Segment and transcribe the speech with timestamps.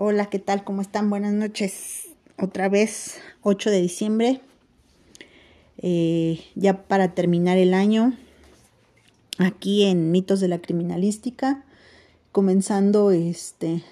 [0.00, 0.62] Hola, ¿qué tal?
[0.62, 1.10] ¿Cómo están?
[1.10, 2.10] Buenas noches.
[2.40, 4.40] Otra vez, 8 de diciembre.
[5.78, 8.16] Eh, ya para terminar el año,
[9.38, 11.64] aquí en Mitos de la Criminalística,
[12.30, 13.82] comenzando este,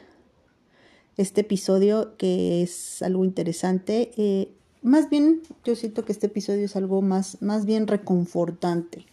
[1.16, 4.12] este episodio que es algo interesante.
[4.16, 4.52] Eh,
[4.82, 9.07] más bien, yo siento que este episodio es algo más, más bien reconfortante.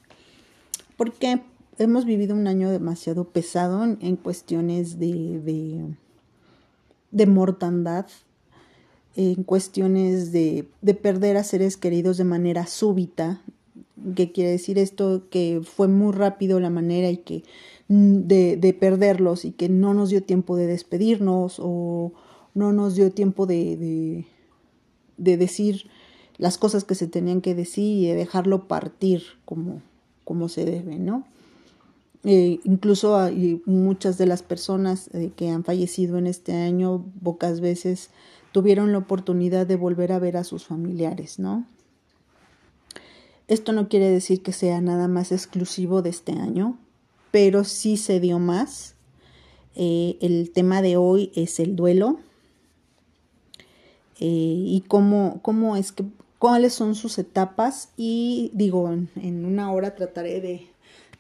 [0.96, 1.42] Porque
[1.80, 5.96] hemos vivido un año demasiado pesado en, cuestiones de, de,
[7.28, 8.08] mortandad,
[9.16, 13.42] en cuestiones de, de, perder a seres queridos de manera súbita.
[14.16, 15.24] ¿Qué quiere decir esto?
[15.30, 17.44] Que fue muy rápido la manera y que
[17.90, 22.12] mm, de, de perderlos y que no nos dio tiempo de despedirnos o
[22.56, 24.26] no nos dio tiempo de, de,
[25.18, 25.86] de decir
[26.38, 29.82] las cosas que se tenían que decir y de dejarlo partir como,
[30.24, 31.26] como se debe, ¿no?
[32.26, 37.60] Eh, incluso hay muchas de las personas eh, que han fallecido en este año pocas
[37.60, 38.12] veces
[38.54, 41.66] tuvieron la oportunidad de volver a ver a sus familiares, ¿no?
[43.50, 46.78] Esto no quiere decir que sea nada más exclusivo de este año,
[47.32, 48.96] pero sí se dio más.
[49.76, 52.20] Eh, el tema de hoy es el duelo
[54.26, 56.06] y cómo, cómo es que,
[56.40, 60.73] cuáles son sus etapas y digo, en una hora trataré de,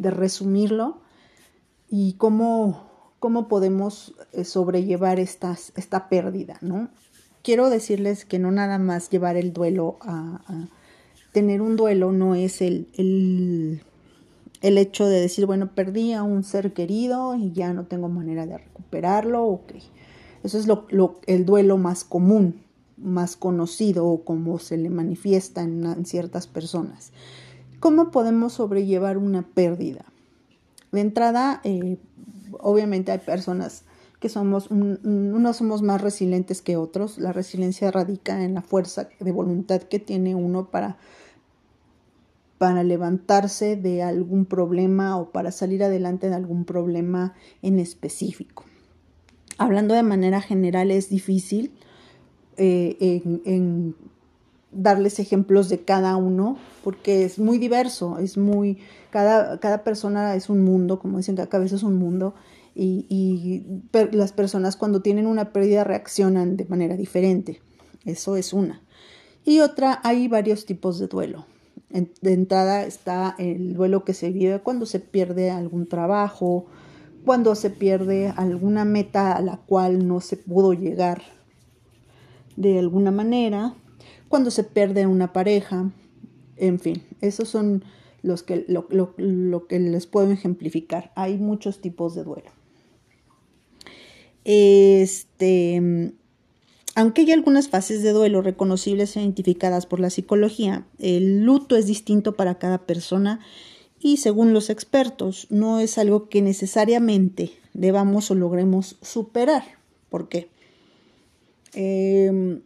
[0.03, 1.01] de resumirlo
[1.89, 6.89] y cómo, cómo podemos eh, sobrellevar esta pérdida, ¿no?
[7.43, 10.69] Quiero decirles que no nada más llevar el duelo a,
[11.33, 13.81] tener un duelo no es el, el,
[14.61, 18.45] el, hecho de decir, bueno, perdí a un ser querido y ya no tengo manera
[18.45, 19.61] de recuperarlo.
[20.43, 20.87] Eso es lo,
[21.25, 22.61] el duelo más común,
[22.95, 27.11] más conocido o como se le manifiesta en ciertas personas.
[27.83, 30.05] ¿Cómo podemos sobrellevar una pérdida?
[30.93, 31.97] De entrada, eh,
[32.61, 33.83] obviamente hay personas
[34.21, 37.17] que somos, unos somos más resilientes que otros.
[37.17, 40.95] La resiliencia radica en la fuerza de voluntad que tiene uno para,
[42.57, 48.63] para levantarse de algún problema o para salir adelante de algún problema en específico.
[49.57, 51.73] Hablando de manera general es difícil
[52.55, 53.93] eh, en
[54.75, 58.79] darles ejemplos de cada uno, porque es muy diverso, es muy,
[59.09, 62.35] cada, cada persona es un mundo, como dicen, cada cabeza es un mundo,
[62.75, 67.61] y, y las personas cuando tienen una pérdida reaccionan de manera diferente,
[68.05, 68.81] eso es una.
[69.45, 71.45] Y otra, hay varios tipos de duelo.
[72.21, 76.65] De entrada está el duelo que se vive cuando se pierde algún trabajo,
[77.23, 81.21] cuando se pierde alguna meta a la cual no se pudo llegar
[82.55, 83.75] de alguna manera,
[84.33, 85.91] cuando se pierde una pareja,
[86.57, 87.83] en fin, esos son
[88.23, 91.11] los que, lo, que les puedo ejemplificar.
[91.13, 92.49] Hay muchos tipos de duelo.
[94.43, 96.11] Este,
[96.95, 101.85] aunque hay algunas fases de duelo reconocibles e identificadas por la psicología, el luto es
[101.85, 103.39] distinto para cada persona
[103.99, 109.63] y según los expertos no es algo que necesariamente debamos o logremos superar.
[110.09, 110.49] ¿Por qué?
[111.75, 112.63] Eh,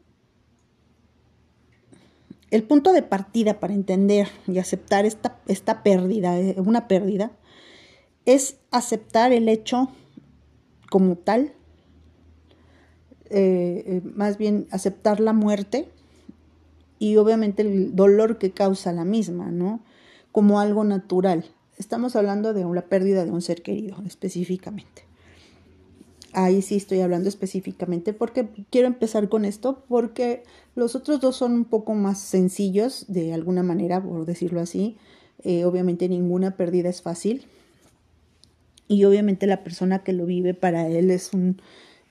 [2.52, 7.32] el punto de partida para entender y aceptar esta, esta pérdida, eh, una pérdida,
[8.26, 9.90] es aceptar el hecho
[10.90, 11.54] como tal,
[13.30, 15.90] eh, eh, más bien aceptar la muerte
[17.00, 19.82] y obviamente el dolor que causa la misma, ¿no?
[20.32, 21.46] Como algo natural.
[21.78, 25.07] Estamos hablando de la pérdida de un ser querido específicamente
[26.38, 30.44] ahí sí estoy hablando específicamente porque quiero empezar con esto porque
[30.76, 34.98] los otros dos son un poco más sencillos de alguna manera, por decirlo así.
[35.44, 37.46] Eh, obviamente ninguna pérdida es fácil
[38.88, 41.60] y obviamente la persona que lo vive para él es un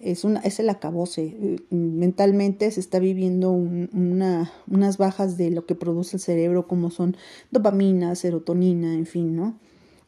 [0.01, 1.37] es, una, es el acabose.
[1.41, 6.91] Eh, mentalmente se está viviendo una, unas bajas de lo que produce el cerebro, como
[6.91, 7.17] son
[7.53, 9.57] dopamina, serotonina, en fin, ¿no?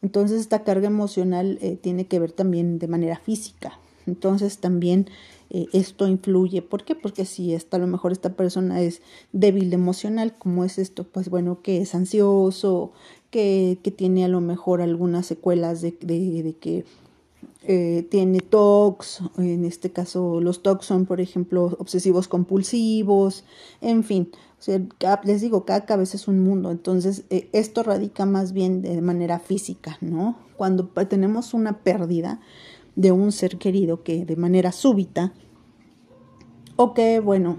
[0.02, 3.78] Entonces esta carga emocional eh, tiene que ver también de manera física.
[4.08, 5.06] Entonces también
[5.50, 6.62] eh, esto influye.
[6.62, 6.94] ¿Por qué?
[6.94, 11.28] Porque si esta, a lo mejor esta persona es débil emocional, como es esto, pues
[11.28, 12.92] bueno, que es ansioso,
[13.30, 16.84] que, que tiene a lo mejor algunas secuelas de, de, que
[17.62, 23.44] eh, tiene TOCs, en este caso los TOCs son, por ejemplo, obsesivos compulsivos,
[23.80, 24.80] en fin, o sea,
[25.24, 29.38] les digo, cada cabeza es un mundo, entonces eh, esto radica más bien de manera
[29.38, 30.36] física, ¿no?
[30.56, 32.40] Cuando tenemos una pérdida,
[32.98, 35.32] de un ser querido que de manera súbita
[36.74, 37.58] o que, bueno,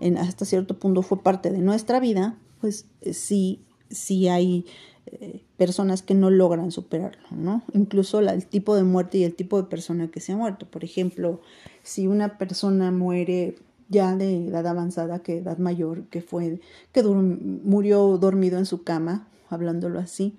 [0.00, 4.66] en, hasta cierto punto fue parte de nuestra vida, pues eh, sí, sí hay
[5.06, 7.62] eh, personas que no logran superarlo, ¿no?
[7.72, 10.66] Incluso el tipo de muerte y el tipo de persona que se ha muerto.
[10.66, 11.40] Por ejemplo,
[11.84, 13.54] si una persona muere
[13.88, 16.58] ya de edad avanzada, que edad mayor, que fue,
[16.90, 20.34] que murió dormido en su cama, hablándolo así,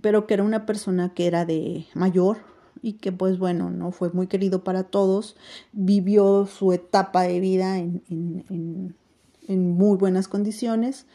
[0.00, 2.51] pero que era una persona que era de mayor
[2.82, 5.36] y que pues bueno, no fue muy querido para todos,
[5.72, 8.94] vivió su etapa de vida en, en,
[9.46, 11.06] en muy buenas condiciones,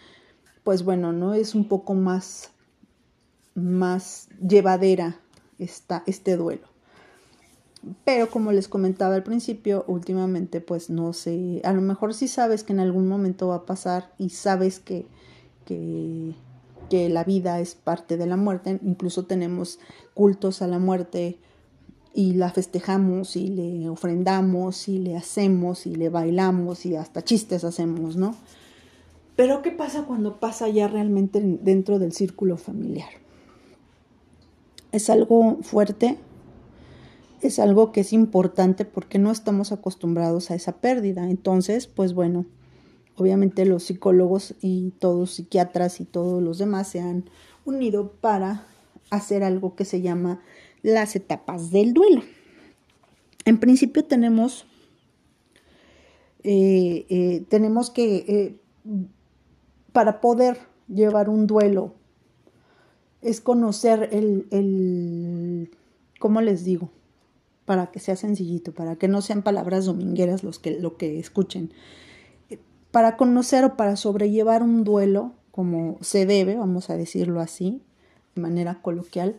[0.63, 2.51] pues bueno, no es un poco más,
[3.55, 5.19] más llevadera
[5.59, 6.67] esta, este duelo.
[8.03, 12.63] Pero como les comentaba al principio, últimamente pues no sé, a lo mejor sí sabes
[12.63, 15.05] que en algún momento va a pasar y sabes que,
[15.65, 16.33] que,
[16.89, 19.79] que la vida es parte de la muerte, incluso tenemos
[20.13, 21.39] cultos a la muerte
[22.17, 27.63] y la festejamos y le ofrendamos y le hacemos y le bailamos y hasta chistes
[27.63, 28.35] hacemos, ¿no?
[29.35, 33.09] Pero ¿qué pasa cuando pasa ya realmente dentro del círculo familiar?
[34.91, 36.17] Es algo fuerte,
[37.41, 41.29] es algo que es importante porque no estamos acostumbrados a esa pérdida.
[41.29, 42.47] Entonces, pues bueno,
[43.15, 47.25] obviamente los psicólogos y todos psiquiatras y todos los demás se han
[47.63, 48.65] unido para
[49.11, 50.41] hacer algo que se llama
[50.81, 52.21] las etapas del duelo.
[53.45, 54.65] En principio tenemos,
[56.43, 58.55] eh, eh, tenemos que, eh,
[59.93, 60.57] para poder
[60.87, 61.95] llevar un duelo,
[63.21, 65.71] es conocer el, el,
[66.19, 66.91] ¿cómo les digo?
[67.67, 71.73] para que sea sencillito, para que no sean palabras domingueras los que, lo que escuchen.
[72.91, 77.81] Para conocer o para sobrellevar un duelo como se debe, vamos a decirlo así,
[78.35, 79.35] de manera coloquial,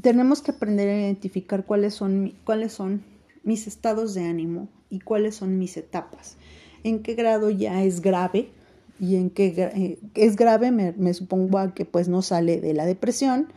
[0.00, 3.02] tenemos que aprender a identificar cuáles son, cuáles son
[3.44, 6.36] mis estados de ánimo y cuáles son mis etapas.
[6.84, 8.50] En qué grado ya es grave
[8.98, 13.52] y en qué eh, es grave me, supongo que pues no sale de la depresión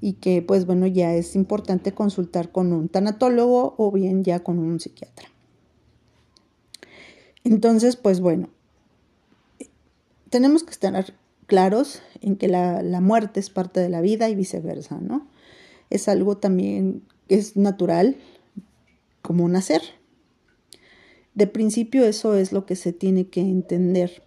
[0.00, 4.58] y que pues bueno ya es importante consultar con un tanatólogo o bien ya con
[4.58, 5.28] un psiquiatra.
[7.44, 8.48] Entonces pues bueno,
[10.30, 11.14] tenemos que estar
[11.46, 15.26] claros en que la, la muerte es parte de la vida y viceversa, ¿no?
[15.92, 18.16] Es algo también es natural
[19.22, 19.82] como nacer.
[21.34, 24.22] De principio eso es lo que se tiene que entender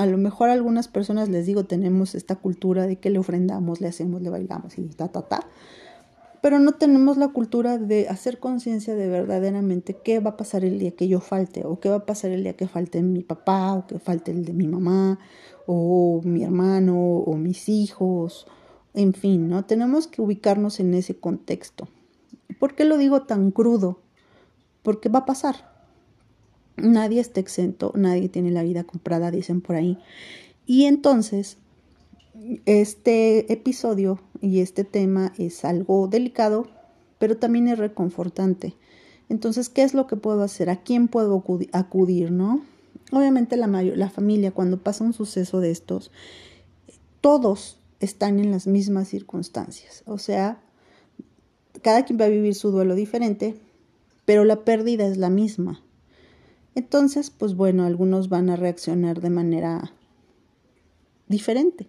[0.00, 3.88] a lo mejor algunas personas les digo, tenemos esta cultura de que le ofrendamos, le
[3.88, 5.46] hacemos, le bailamos y ta, ta, ta.
[6.40, 10.78] Pero no tenemos la cultura de hacer conciencia de verdaderamente qué va a pasar el
[10.78, 13.74] día que yo falte, o qué va a pasar el día que falte mi papá,
[13.74, 15.18] o que falte el de mi mamá,
[15.66, 18.46] o mi hermano, o mis hijos,
[18.94, 19.64] en fin, ¿no?
[19.64, 21.88] Tenemos que ubicarnos en ese contexto.
[22.58, 24.00] ¿Por qué lo digo tan crudo?
[24.82, 25.70] Porque va a pasar.
[26.76, 29.98] Nadie está exento, nadie tiene la vida comprada, dicen por ahí.
[30.66, 31.58] Y entonces,
[32.64, 36.68] este episodio y este tema es algo delicado,
[37.18, 38.74] pero también es reconfortante.
[39.28, 40.70] Entonces, ¿qué es lo que puedo hacer?
[40.70, 42.62] ¿A quién puedo acudir, no?
[43.12, 46.10] Obviamente la, la familia, cuando pasa un suceso de estos,
[47.20, 50.02] todos están en las mismas circunstancias.
[50.06, 50.60] O sea,
[51.82, 53.54] cada quien va a vivir su duelo diferente,
[54.24, 55.82] pero la pérdida es la misma.
[56.74, 59.92] Entonces, pues bueno, algunos van a reaccionar de manera
[61.28, 61.86] diferente.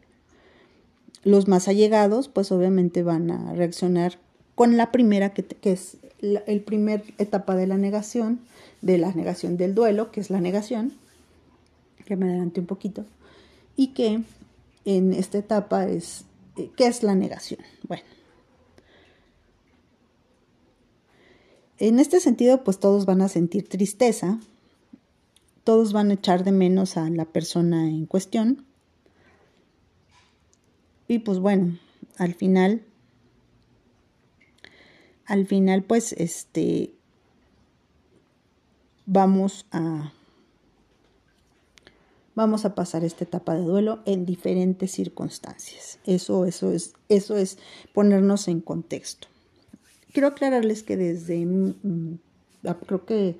[1.24, 4.18] Los más allegados, pues obviamente van a reaccionar
[4.56, 8.40] con la primera, que, es la el primer etapa de la negación,
[8.82, 10.94] de la negación del duelo, que es la negación,
[12.06, 13.06] que me adelante un poquito,
[13.76, 14.22] y que
[14.86, 16.26] en esta etapa es,
[16.58, 17.62] eh, ¿qué es la negación?
[17.88, 18.04] Bueno,
[21.78, 24.40] en este sentido, pues todos van a sentir tristeza,
[25.64, 28.66] todos van a echar de menos a la persona en cuestión.
[31.08, 31.78] Y pues bueno,
[32.18, 32.84] al final,
[35.26, 36.94] al final pues este,
[39.06, 40.14] vamos a,
[42.36, 46.00] vamos a pasar esta etapa de duelo en diferentes circunstancias.
[46.06, 47.58] Eso, eso es, eso es
[47.94, 49.28] ponernos en contexto.
[50.14, 52.20] Quiero aclararles que desde, mm,
[52.86, 53.38] creo que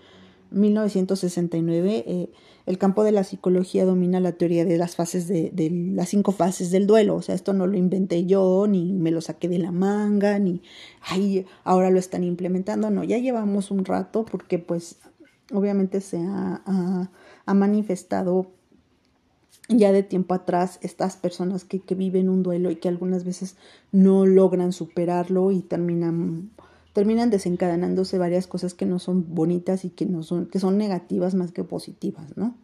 [0.52, 2.30] 1969, eh,
[2.66, 5.52] el campo de la psicología domina la teoría de las fases de,
[5.94, 7.16] las cinco fases del duelo.
[7.16, 10.62] O sea, esto no lo inventé yo, ni me lo saqué de la manga, ni
[11.02, 12.90] ay, ahora lo están implementando.
[12.92, 14.98] No, ya llevamos un rato porque pues
[15.52, 17.10] obviamente se ha,
[17.54, 18.52] manifestado
[19.78, 23.56] ya de tiempo atrás estas personas que, que viven un duelo y que algunas veces
[23.92, 26.52] no logran superarlo y terminan
[26.94, 31.36] terminan desencadenándose varias cosas que no son bonitas y que no son, que son negativas
[31.36, 32.56] más que positivas, ¿no?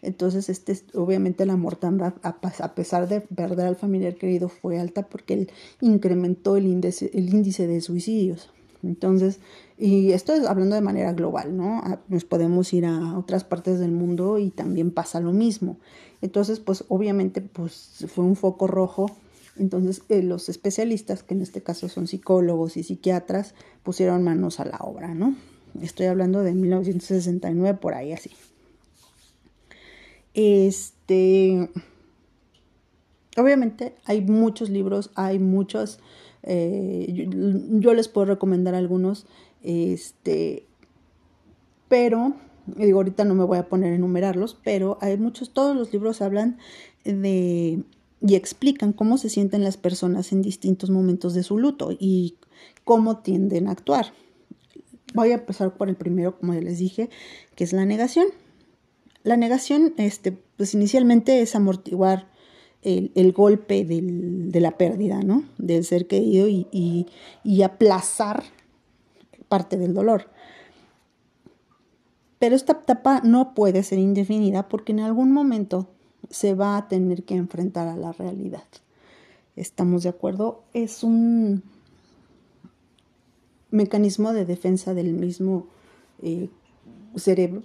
[0.00, 5.34] Entonces, este, obviamente la mortandad, a, pesar de perder al familiar querido, fue alta porque
[5.34, 8.50] él incrementó el índice, el índice de suicidios.
[8.86, 9.40] Entonces,
[9.78, 11.82] y esto es hablando de manera global, ¿no?
[12.08, 15.78] Nos podemos ir a otras partes del mundo y también pasa lo mismo.
[16.22, 19.06] Entonces, pues obviamente, pues fue un foco rojo.
[19.56, 24.64] Entonces, eh, los especialistas, que en este caso son psicólogos y psiquiatras, pusieron manos a
[24.64, 25.36] la obra, ¿no?
[25.80, 28.30] Estoy hablando de 1969, por ahí así.
[30.34, 31.70] Este,
[33.36, 36.00] obviamente hay muchos libros, hay muchos,
[36.46, 37.28] eh,
[37.80, 39.26] yo, les puedo recomendar algunos,
[39.62, 40.66] este,
[41.88, 42.34] pero,
[42.66, 46.22] digo, ahorita no me voy a poner a enumerarlos, pero hay muchos, todos los libros
[46.22, 46.58] hablan
[47.04, 47.82] de
[48.26, 52.36] y explican cómo se sienten las personas en distintos momentos de su luto y
[52.84, 54.14] cómo tienden a actuar.
[55.12, 57.10] Voy a empezar por el primero, como ya les dije,
[57.54, 58.26] que es la negación.
[59.24, 62.30] La negación, este, pues inicialmente es amortiguar
[62.84, 65.44] el, golpe de la pérdida, ¿no?
[65.58, 67.06] Del ser querido y,
[67.64, 68.44] aplazar
[69.48, 70.28] parte del dolor.
[72.38, 75.88] Pero esta etapa no puede ser indefinida porque en algún momento
[76.28, 78.64] se va a tener que enfrentar a la realidad.
[79.56, 80.62] ¿Estamos de acuerdo?
[80.74, 81.62] Es un
[83.70, 85.66] mecanismo de defensa del mismo
[86.22, 86.48] eh,
[87.16, 87.62] cerebro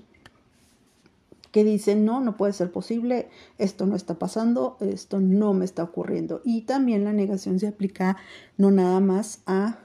[1.52, 5.84] que dice, no, no puede ser posible, esto no está pasando, esto no me está
[5.84, 6.42] ocurriendo.
[6.44, 8.18] Y también la negación se aplica
[8.58, 9.80] no nada más a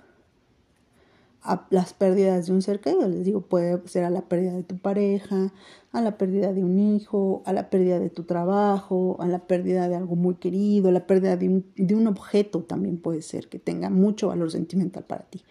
[1.71, 3.09] las pérdidas de un ser querido.
[3.09, 5.52] Les digo, puede ser a la pérdida de tu pareja,
[5.92, 9.88] a la pérdida de un hijo, a la pérdida de tu trabajo, a la pérdida
[9.88, 13.90] de algo muy querido, a la pérdida de un objeto también puede ser que tenga
[13.90, 15.42] mucho valor sentimental para ti.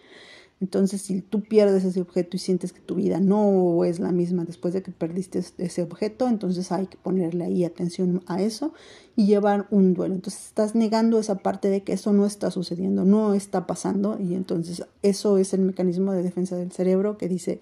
[0.64, 4.46] Entonces, si tú pierdes ese objeto y sientes que tu vida no es la misma
[4.46, 8.72] después de que perdiste ese objeto, entonces hay que ponerle ahí atención a eso
[9.14, 10.14] y llevar un duelo.
[10.14, 14.34] Entonces, estás negando esa parte de que eso no está sucediendo, no está pasando y
[14.34, 17.60] entonces eso es el mecanismo de defensa del cerebro que dice,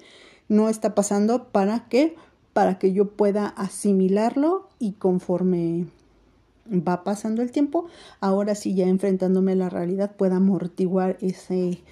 [0.49, 2.15] no está pasando, ¿para qué?
[2.53, 5.87] Para que yo pueda asimilarlo y conforme
[6.71, 7.87] va pasando el tiempo,
[8.21, 11.83] ahora sí ya enfrentándome a la realidad pueda amortiguar ese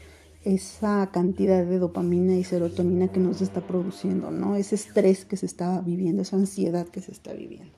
[0.44, 4.56] esa cantidad de dopamina y serotonina que nos está produciendo, ¿no?
[4.56, 7.72] Ese estrés que se está viviendo, esa ansiedad que se está viviendo.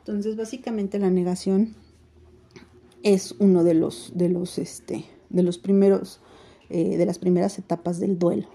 [0.00, 1.74] Entonces, básicamente la negación
[3.02, 6.20] es uno de los, de los, este, de los primeros,
[6.68, 8.48] eh, de las primeras etapas del duelo.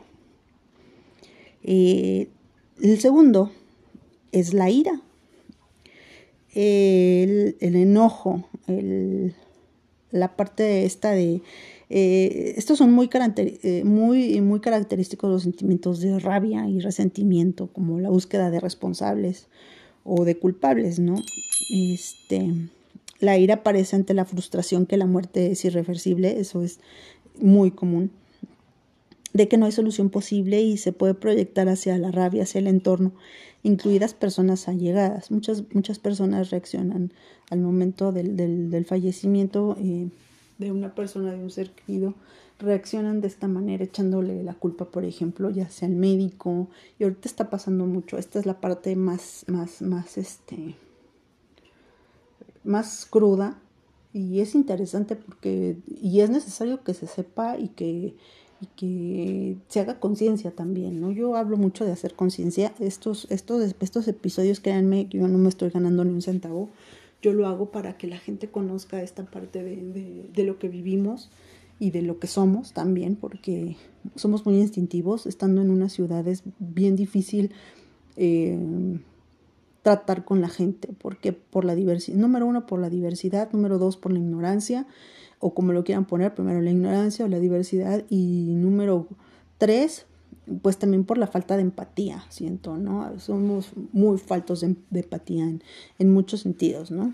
[1.64, 2.30] Eh,
[2.82, 3.52] el segundo
[4.32, 5.02] es la ira,
[6.54, 8.44] el, enojo,
[10.12, 11.42] la parte esta de
[11.90, 18.10] eh, estos son muy, eh, muy, característicos los sentimientos de rabia y resentimiento, como la
[18.10, 19.48] búsqueda de responsables
[20.04, 21.16] o de culpables, ¿no?
[21.72, 22.54] Este,
[23.20, 26.80] la ira aparece ante la frustración que la muerte es irreversible, eso es
[27.42, 28.12] muy común,
[29.34, 32.68] de que no hay solución posible y se puede proyectar hacia la rabia, hacia el
[32.68, 33.14] entorno,
[33.64, 35.32] incluidas personas allegadas.
[35.32, 37.14] Muchas, muchas personas reaccionan
[37.50, 38.38] al momento del,
[38.70, 39.76] del, fallecimiento.
[39.80, 40.10] Eh,
[40.60, 42.14] de una persona, de un ser querido,
[42.60, 46.68] reaccionan de esta manera, echándole la culpa, por ejemplo, ya sea al médico.
[47.00, 48.18] Y ahorita está pasando mucho.
[48.18, 50.76] Esta es la parte más, más, más, este,
[52.64, 53.58] más cruda.
[54.14, 58.16] Y es interesante porque, y es necesario que se sepa y que,
[58.60, 61.12] y que se haga conciencia también, ¿no?
[61.12, 62.74] Yo hablo mucho de hacer conciencia.
[62.80, 66.70] Estos, estos, estos episodios, créanme, yo no me estoy ganando ni un centavo
[67.22, 71.30] yo lo hago para que la gente conozca esta parte de, lo que vivimos
[71.80, 73.76] y de lo que somos también, porque
[74.16, 75.26] somos muy instintivos.
[75.26, 77.52] Estando en una ciudad es bien difícil
[78.16, 78.58] eh,
[79.82, 83.98] tratar con la gente, porque por la diversidad, número uno, por la diversidad, número dos,
[83.98, 84.88] por la ignorancia,
[85.40, 89.08] o como lo quieran poner, primero la ignorancia o la diversidad, y número
[89.58, 90.06] tres,
[90.62, 93.20] pues también por la falta de empatía, siento, ¿no?
[93.20, 95.64] Somos muy faltos de, empatía en,
[96.00, 97.14] en, muchos sentidos, ¿no?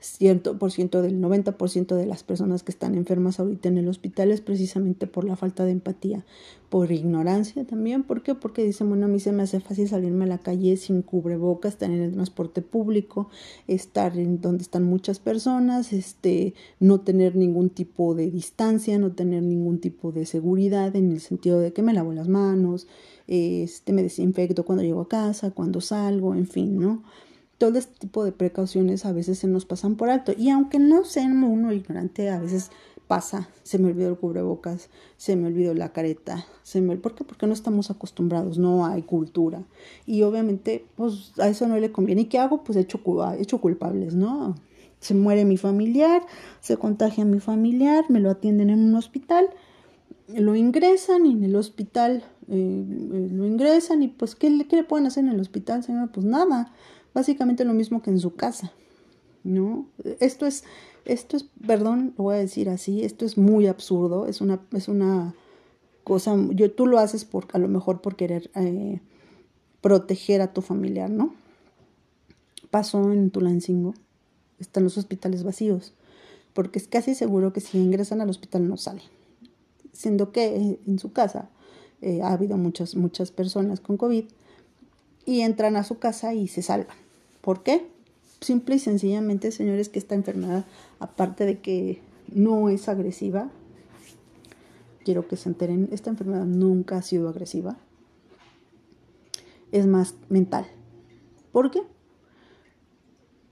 [0.00, 5.06] Ciento del 90% de las personas que están enfermas ahorita en el hospital es precisamente
[5.06, 6.24] por la falta de empatía,
[6.70, 8.02] por ignorancia también.
[8.02, 8.34] ¿Por qué?
[8.34, 11.74] Porque dicen, bueno, a mí se me hace fácil salirme a la calle sin cubrebocas,
[11.74, 13.28] estar en el transporte público,
[13.66, 19.42] estar en donde están muchas personas, este, no tener ningún tipo de distancia, no tener
[19.42, 22.86] ningún tipo de seguridad en el sentido de que me lavo las manos,
[23.26, 27.02] este, me desinfecto cuando llego a casa, cuando salgo, en fin, ¿no?
[27.60, 30.32] Todo este tipo de precauciones a veces se nos pasan por alto.
[30.34, 32.70] Y aunque no sea uno ignorante, a veces
[33.06, 34.88] pasa, se me olvidó el cubrebocas,
[35.18, 37.22] se me olvidó la careta, se me ¿por qué?
[37.22, 39.62] Porque no estamos acostumbrados, no hay cultura.
[40.06, 42.22] Y obviamente, pues a eso no le conviene.
[42.22, 42.64] ¿Y qué hago?
[42.64, 42.98] Pues hecho,
[43.38, 44.54] hecho culpables, ¿no?
[44.98, 46.22] Se muere mi familiar,
[46.60, 49.50] se contagia mi familiar, me lo atienden en un hospital,
[50.28, 54.84] lo ingresan y en el hospital eh, eh, lo ingresan y pues ¿qué, ¿qué le
[54.84, 56.10] pueden hacer en el hospital, señora?
[56.10, 56.72] Pues nada,
[57.14, 58.72] básicamente lo mismo que en su casa,
[59.44, 59.86] ¿no?
[60.20, 60.64] Esto es
[61.04, 64.88] esto es, perdón, lo voy a decir así, esto es muy absurdo, es una, es
[64.88, 65.34] una
[66.04, 69.00] cosa, yo, tú lo haces por, a lo mejor por querer eh,
[69.80, 71.34] proteger a tu familiar, ¿no?
[72.70, 73.94] Pasó en Tulancingo,
[74.58, 75.94] están los hospitales vacíos,
[76.52, 79.04] porque es casi seguro que si ingresan al hospital no salen,
[79.92, 81.48] siendo que eh, en su casa
[82.02, 84.24] eh, ha habido muchas, muchas personas con COVID
[85.30, 86.96] y entran a su casa y se salvan.
[87.40, 87.86] ¿Por qué?
[88.40, 90.64] simple y sencillamente, señores, que esta enfermedad,
[90.98, 92.00] aparte de que
[92.32, 93.50] no es agresiva,
[95.04, 97.76] quiero que se enteren, esta enfermedad nunca ha sido agresiva,
[99.72, 100.66] es más mental.
[101.52, 101.82] ¿Por qué?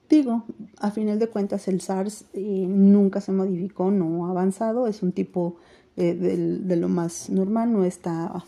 [0.08, 0.44] Digo,
[0.78, 5.12] a final de cuentas el SARS eh, nunca se modificó, no ha avanzado, es un
[5.12, 5.56] tipo
[5.97, 8.42] eh, de, lo más normal, no está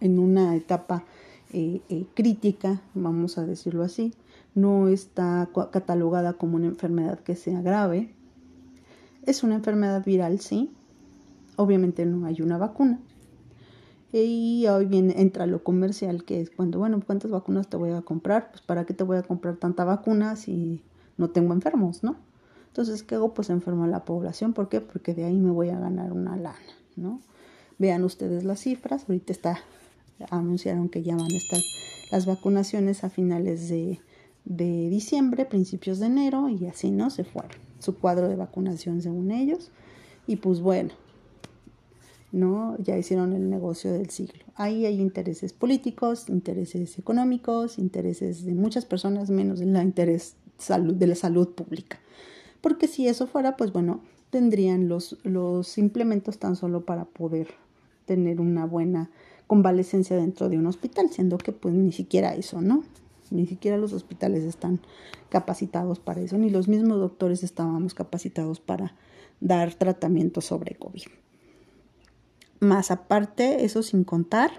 [0.00, 1.04] en una etapa
[2.14, 4.12] crítica, vamos a decirlo así
[4.56, 8.10] no está catalogada como una enfermedad que sea grave.
[9.26, 10.72] Es una enfermedad viral, sí.
[11.56, 12.98] Obviamente no hay una vacuna.
[14.12, 18.00] Y hoy viene, entra lo comercial, que es cuando, bueno, ¿cuántas vacunas te voy a
[18.00, 18.50] comprar?
[18.50, 20.80] Pues para qué te voy a comprar tanta vacuna si
[21.18, 22.16] no tengo enfermos, ¿no?
[22.68, 23.34] Entonces, ¿qué hago?
[23.34, 24.54] Pues enfermo a la población.
[24.54, 24.80] ¿Por qué?
[24.80, 26.56] Porque de ahí me voy a ganar una lana,
[26.96, 27.20] ¿no?
[27.78, 29.04] Vean ustedes las cifras.
[29.06, 29.58] Ahorita está,
[30.30, 31.60] anunciaron que ya van a estar
[32.10, 34.00] las vacunaciones a finales de,
[34.44, 37.10] de diciembre, principios de enero y así, ¿no?
[37.10, 37.52] Se fueron.
[37.78, 39.70] Su cuadro de vacunación según ellos.
[40.26, 40.92] Y pues bueno,
[42.32, 42.76] ¿no?
[42.78, 44.44] Ya hicieron el negocio del siglo.
[44.54, 51.06] Ahí hay intereses políticos, intereses económicos, intereses de muchas personas, menos el interés salud, de
[51.06, 51.98] la salud pública.
[52.60, 57.48] Porque si eso fuera, pues bueno, tendrían los, los implementos tan solo para poder
[58.06, 59.10] tener una buena
[59.46, 62.84] convalecencia dentro de un hospital, siendo que pues ni siquiera eso, ¿no?
[63.30, 64.80] Ni siquiera los hospitales están
[65.28, 68.94] capacitados para eso, ni los mismos doctores estábamos capacitados para
[69.40, 71.02] dar tratamiento sobre COVID.
[72.60, 74.50] Más aparte, eso sin contar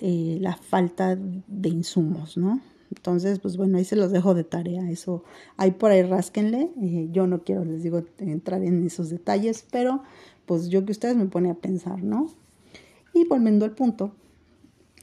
[0.00, 2.60] eh, la falta de insumos, ¿no?
[2.90, 4.88] Entonces, pues bueno, ahí se los dejo de tarea.
[4.90, 5.24] Eso,
[5.56, 6.70] ahí por ahí rásquenle.
[6.80, 10.02] Eh, yo no quiero, les digo, entrar en esos detalles, pero
[10.46, 12.30] pues yo que ustedes me pone a pensar, ¿no?
[13.14, 14.12] Y volviendo al punto,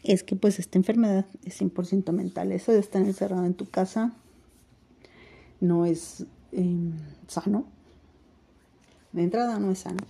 [0.03, 2.51] es que pues esta enfermedad es 100% mental.
[2.51, 4.13] Eso de estar encerrado en tu casa
[5.59, 6.91] no es em,
[7.27, 7.65] sano.
[9.13, 10.03] De entrada no es sano.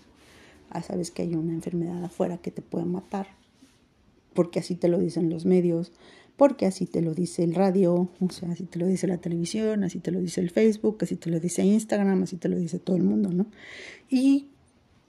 [0.69, 3.27] Ah, sabes que hay una enfermedad afuera que te puede matar.
[4.33, 5.91] Porque así te lo dicen los medios,
[6.37, 9.83] porque así te lo dice el radio, o sea, así te lo dice la televisión,
[9.83, 12.79] así te lo dice el Facebook, así te lo dice Instagram, así te lo dice
[12.79, 13.47] todo el mundo, ¿no?
[14.09, 14.47] Y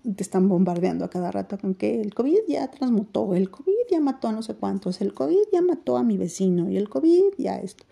[0.02, 4.00] te están bombardeando a cada rato con que el COVID ya transmutó, el COVID ya
[4.00, 7.34] mató a no sé cuántos, el COVID ya mató a mi vecino y el COVID
[7.38, 7.84] ya esto.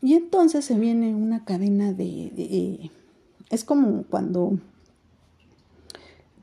[0.00, 2.90] Y entonces se viene una cadena de,
[3.50, 4.58] es como cuando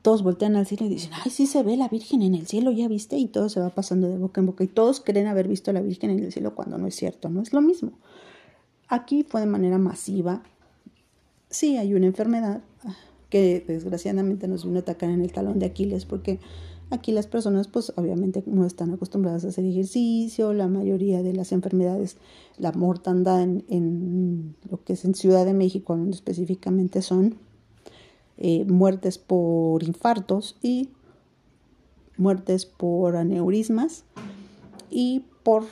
[0.02, 2.70] todos voltean al cielo y dicen, ay, sí se ve la Virgen en el cielo,
[2.70, 5.48] ya viste, y todo se va pasando de boca en boca, y todos creen haber
[5.48, 7.92] visto la Virgen en el cielo cuando no es cierto, no es lo mismo.
[8.88, 10.42] Aquí fue de manera masiva,
[11.50, 12.62] sí hay una enfermedad,
[13.30, 16.38] que desgraciadamente nos vino a atacar en el talón de Aquiles porque
[16.90, 21.52] aquí las personas pues obviamente no están acostumbradas a hacer ejercicio, la mayoría de las
[21.52, 22.16] enfermedades,
[22.58, 27.36] la mortandad en, lo que es en Ciudad de México específicamente son
[28.38, 30.90] eh, muertes por infartos y
[32.16, 34.04] muertes por aneurismas
[34.90, 35.64] y por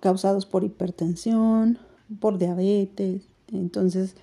[0.00, 1.78] causados por hipertensión,
[2.20, 3.28] por diabetes.
[3.52, 4.16] Entonces,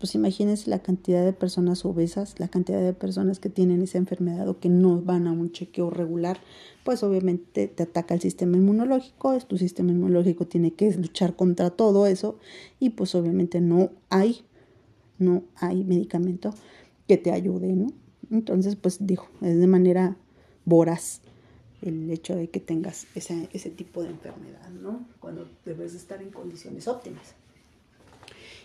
[0.00, 4.48] pues imagínense la cantidad de personas obesas, la cantidad de personas que tienen esa enfermedad
[4.48, 6.40] o que no van a un chequeo regular,
[6.84, 12.06] pues obviamente te ataca el sistema inmunológico, tu sistema inmunológico tiene que luchar contra todo
[12.06, 12.38] eso
[12.80, 14.40] y pues obviamente no hay,
[15.18, 16.54] no hay medicamento
[17.06, 17.88] que te ayude, ¿no?
[18.30, 20.16] Entonces, pues dijo, es de manera
[20.64, 21.20] voraz
[21.82, 25.06] el hecho de que tengas ese, ese tipo de enfermedad, ¿no?
[25.20, 27.34] Cuando debes estar en condiciones óptimas.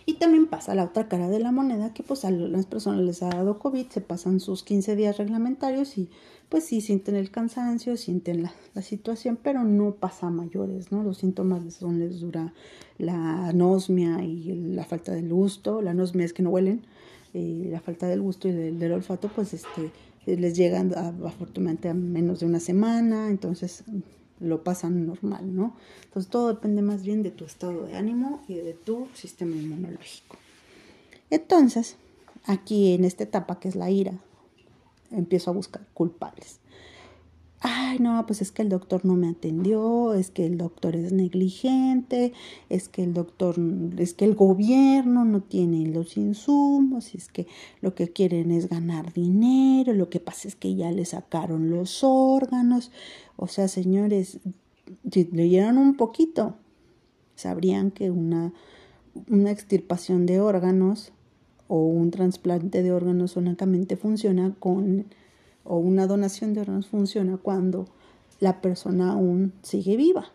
[0.08, 3.24] Y también pasa la otra cara de la moneda, que pues a las personas les
[3.24, 6.08] ha dado COVID, se pasan sus 15 días reglamentarios y
[6.48, 11.02] pues sí sienten el cansancio, sienten la, situación, pero no pasa a mayores, ¿no?
[11.02, 12.54] Los síntomas son, les dura
[12.98, 16.82] la anosmia y la falta de gusto, la anosmia es que no huelen,
[17.34, 19.90] eh, la falta del gusto y del, olfato, pues este,
[20.24, 23.82] les llegan afortunadamente a menos de una semana, entonces
[24.40, 25.74] lo pasan normal, ¿no?
[26.04, 30.36] Entonces todo depende más bien de tu estado de ánimo y de tu sistema inmunológico.
[31.30, 31.96] Entonces,
[32.44, 34.12] aquí en esta etapa que es la ira,
[35.10, 36.60] empiezo a buscar culpables
[37.60, 41.12] ay, no, pues es que el doctor no me atendió, es que el doctor es
[41.12, 42.32] negligente,
[42.68, 43.56] es que el doctor,
[43.98, 47.46] es que el gobierno no tiene los insumos, es que
[47.80, 52.04] lo que quieren es ganar dinero, lo que pasa es que ya le sacaron los
[52.04, 52.90] órganos.
[53.36, 54.38] O sea, señores,
[55.10, 56.56] si leyeron un poquito,
[57.34, 58.52] sabrían que una,
[59.28, 61.12] una extirpación de órganos
[61.68, 65.06] o un trasplante de órganos únicamente funciona con
[65.66, 67.86] o una donación de órganos funciona cuando
[68.40, 70.30] la persona aún sigue viva,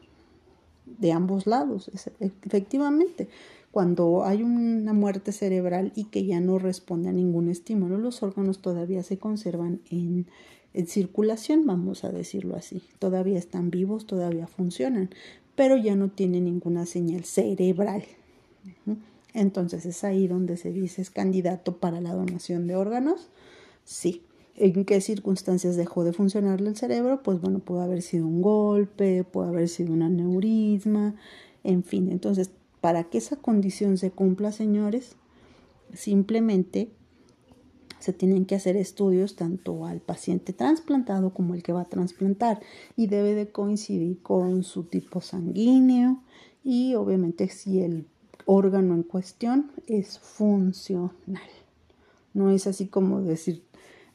[0.86, 1.89] de ambos lados,
[2.20, 3.30] efectivamente.
[3.72, 8.60] Cuando hay una muerte cerebral y que ya no responde a ningún estímulo, los órganos
[8.60, 10.28] todavía se conservan en,
[10.74, 12.84] en circulación, vamos a decirlo así.
[13.00, 15.10] Todavía están vivos, todavía funcionan,
[15.56, 18.04] pero ya no tienen ninguna señal cerebral.
[19.34, 23.30] Entonces es ahí donde se dice es candidato para la donación de órganos.
[23.86, 24.24] Sí,
[24.62, 29.24] en qué circunstancias dejó de funcionar el cerebro, pues bueno, puede haber sido un golpe,
[29.24, 31.15] puede haber sido un aneurisma,
[31.63, 32.12] en fin.
[32.12, 35.15] Entonces, para que esa condición se cumpla, señores,
[35.93, 36.91] simplemente
[37.97, 42.60] se tienen que hacer estudios tanto al paciente trasplantado como el que va a trasplantar
[42.95, 46.21] y debe de coincidir con su tipo sanguíneo
[46.63, 48.06] y obviamente si el
[48.45, 51.12] órgano en cuestión es funcional.
[52.34, 53.63] No es así como decir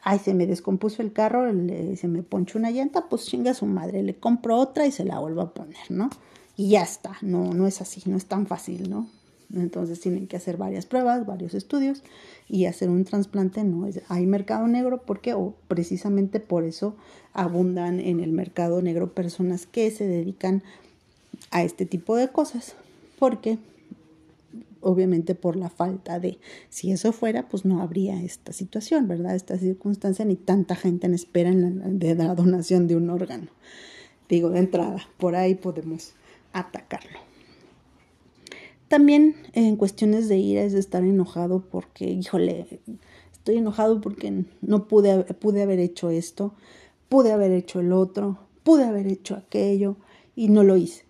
[0.02, 1.50] ay, se me descompuso el carro,
[1.96, 5.18] se me ponchó una llanta, pues chinga su madre, le compro otra y se la
[5.18, 6.10] vuelvo a poner, ¿no?
[6.56, 9.08] Y ya está, no, no es así, no es tan fácil, ¿no?
[9.54, 12.02] Entonces tienen que hacer varias pruebas, varios estudios
[12.48, 14.00] y hacer un trasplante no es.
[14.08, 16.96] Hay mercado negro porque o precisamente por eso
[17.32, 20.62] abundan en el mercado negro personas que se dedican
[21.50, 22.74] a este tipo de cosas,
[23.18, 23.58] porque
[24.80, 29.34] obviamente por la falta de, si eso fuera, pues no habría esta situación, ¿verdad?
[29.34, 33.48] Esta circunstancia ni tanta gente en espera de la donación de un órgano.
[34.28, 36.14] Digo, de entrada, por ahí podemos
[36.52, 37.18] atacarlo.
[38.88, 42.80] También en cuestiones de ira es estar enojado porque, híjole,
[43.32, 46.54] estoy enojado porque no pude, pude haber hecho esto,
[47.08, 49.96] pude haber hecho el otro, pude haber hecho aquello
[50.36, 51.05] y no lo hice.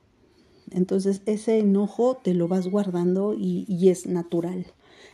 [0.70, 4.66] Entonces ese enojo te lo vas guardando y, es natural,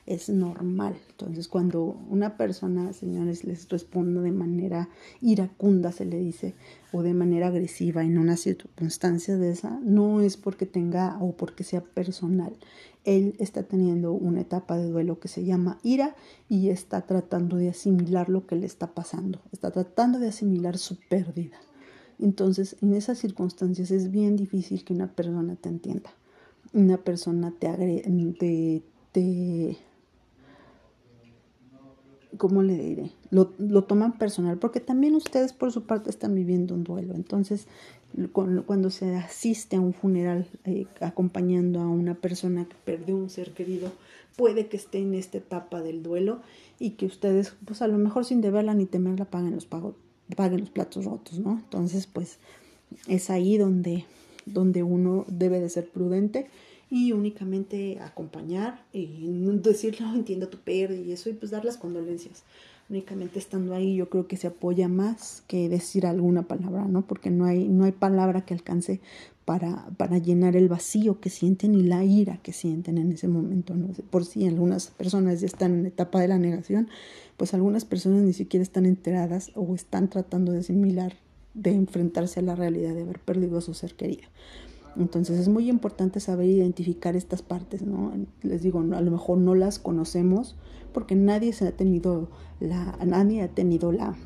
[0.06, 0.96] es normal.
[1.10, 4.88] Entonces cuando una persona, señores, les responde de manera
[5.20, 6.54] iracunda, se le dice,
[6.92, 11.64] o de manera agresiva en una circunstancia de esa, no es porque tenga o porque
[11.64, 12.56] sea personal.
[13.04, 16.14] Él está teniendo una etapa de duelo que se llama ira
[16.48, 20.96] y está tratando de asimilar lo que le está pasando, está tratando de asimilar su
[21.08, 21.58] pérdida.
[22.22, 26.10] Entonces, en esas circunstancias es bien difícil que una persona te entienda.
[26.72, 28.82] Una persona te agrede,
[29.12, 29.76] te,
[32.36, 33.10] ¿cómo le diré?
[33.30, 33.46] Lo,
[33.84, 37.14] toman personal, porque también ustedes por su parte están viviendo un duelo.
[37.14, 37.66] Entonces,
[38.32, 43.50] cuando se asiste a un funeral eh, acompañando a una persona que perdió un ser
[43.50, 43.90] querido,
[44.36, 46.40] puede que esté en esta etapa del duelo
[46.78, 49.96] y que ustedes, pues a lo mejor sin deberla ni temerla, paguen los pagos
[50.36, 51.52] paguen los platos rotos, ¿no?
[51.52, 52.38] Entonces, pues
[53.08, 54.04] es ahí donde,
[54.46, 56.46] donde uno debe de ser prudente
[56.90, 59.06] y únicamente acompañar y
[59.62, 62.44] decirle, no, entiendo tu pérdida y eso, y pues dar las condolencias.
[62.90, 67.06] Únicamente estando ahí yo creo que se apoya más que decir alguna palabra, ¿no?
[67.06, 69.00] Porque no hay, no hay palabra que alcance
[69.44, 73.74] para, para llenar el vacío que sienten y la ira que sienten en ese momento.
[73.74, 73.88] ¿no?
[74.10, 76.88] Por si algunas personas ya están en etapa de la negación,
[77.36, 81.14] pues algunas personas ni siquiera están enteradas o están tratando de asimilar,
[81.54, 84.28] de enfrentarse a la realidad de haber perdido a su ser querido.
[84.96, 88.12] Entonces es muy importante saber identificar estas partes, ¿no?
[88.42, 90.56] Les digo, a lo mejor no las conocemos
[90.92, 92.28] porque nadie se ha tenido
[92.60, 94.16] la, nadie ha tenido la,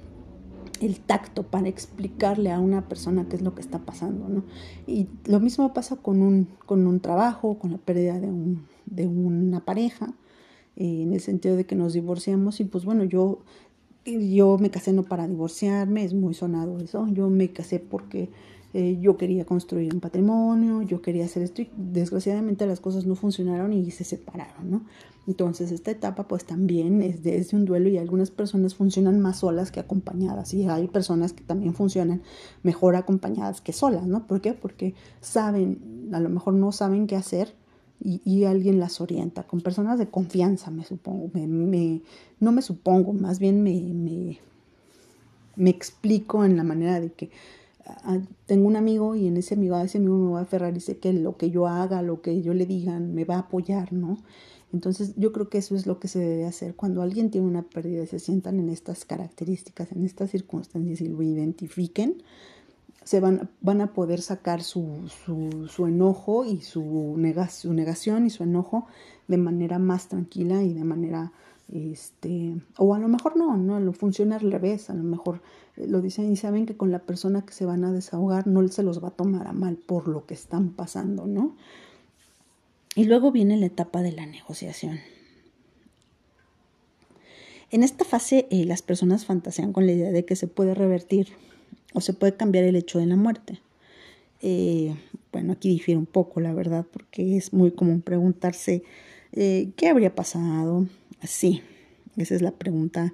[0.80, 4.44] el tacto para explicarle a una persona qué es lo que está pasando, ¿no?
[4.86, 9.06] Y lo mismo pasa con un, con un trabajo, con la pérdida de, un, de
[9.06, 10.14] una pareja,
[10.76, 13.40] eh, en el sentido de que nos divorciamos y pues bueno, yo,
[14.04, 18.28] yo me casé no para divorciarme, es muy sonado eso, yo me casé porque
[18.74, 23.14] eh, yo quería construir un patrimonio, yo quería hacer esto y desgraciadamente las cosas no
[23.14, 24.84] funcionaron y se separaron, ¿no?
[25.26, 29.72] Entonces esta etapa pues también es de, un duelo y algunas personas funcionan más solas
[29.72, 32.22] que acompañadas y hay personas que también funcionan
[32.62, 34.26] mejor acompañadas que solas, ¿no?
[34.26, 34.54] ¿Por qué?
[34.54, 37.54] Porque saben, a lo mejor no saben qué hacer,
[37.98, 42.02] y, alguien las orienta, con personas de confianza, me supongo, me,
[42.40, 44.38] no me supongo, más bien me,
[45.56, 47.30] me, explico en la manera de que
[47.86, 50.76] ah, tengo un amigo y en ese amigo, a ese amigo me voy a aferrar
[50.76, 53.40] y sé que lo que yo haga, lo que yo le digan, me va a
[53.40, 54.18] apoyar, ¿no?
[54.72, 56.74] Entonces yo creo que eso es lo que se debe hacer.
[56.74, 61.08] Cuando alguien tiene una pérdida y se sientan en estas características, en estas circunstancias y
[61.08, 62.22] lo identifiquen,
[63.06, 67.14] se van, van a poder sacar su, su, enojo y su,
[67.50, 68.86] su negación y su enojo
[69.28, 71.32] de manera más tranquila y de manera,
[71.72, 75.40] este, o a lo mejor no, no, lo funciona al revés, a lo mejor
[75.76, 78.66] eh, lo dicen y saben que con la persona que se van a desahogar no
[78.66, 81.54] se los va a tomar a mal por lo que están pasando, ¿no?
[82.96, 84.98] Y luego viene la etapa de la negociación.
[87.70, 91.28] En esta fase eh, las personas fantasean con la idea de que se puede revertir
[91.92, 93.60] o se puede cambiar el hecho de la muerte.
[94.40, 94.94] Eh,
[95.30, 98.82] bueno, aquí difiere un poco, la verdad, porque es muy común preguntarse
[99.32, 100.86] eh, qué habría pasado.
[101.22, 101.62] Sí,
[102.16, 103.12] esa es la pregunta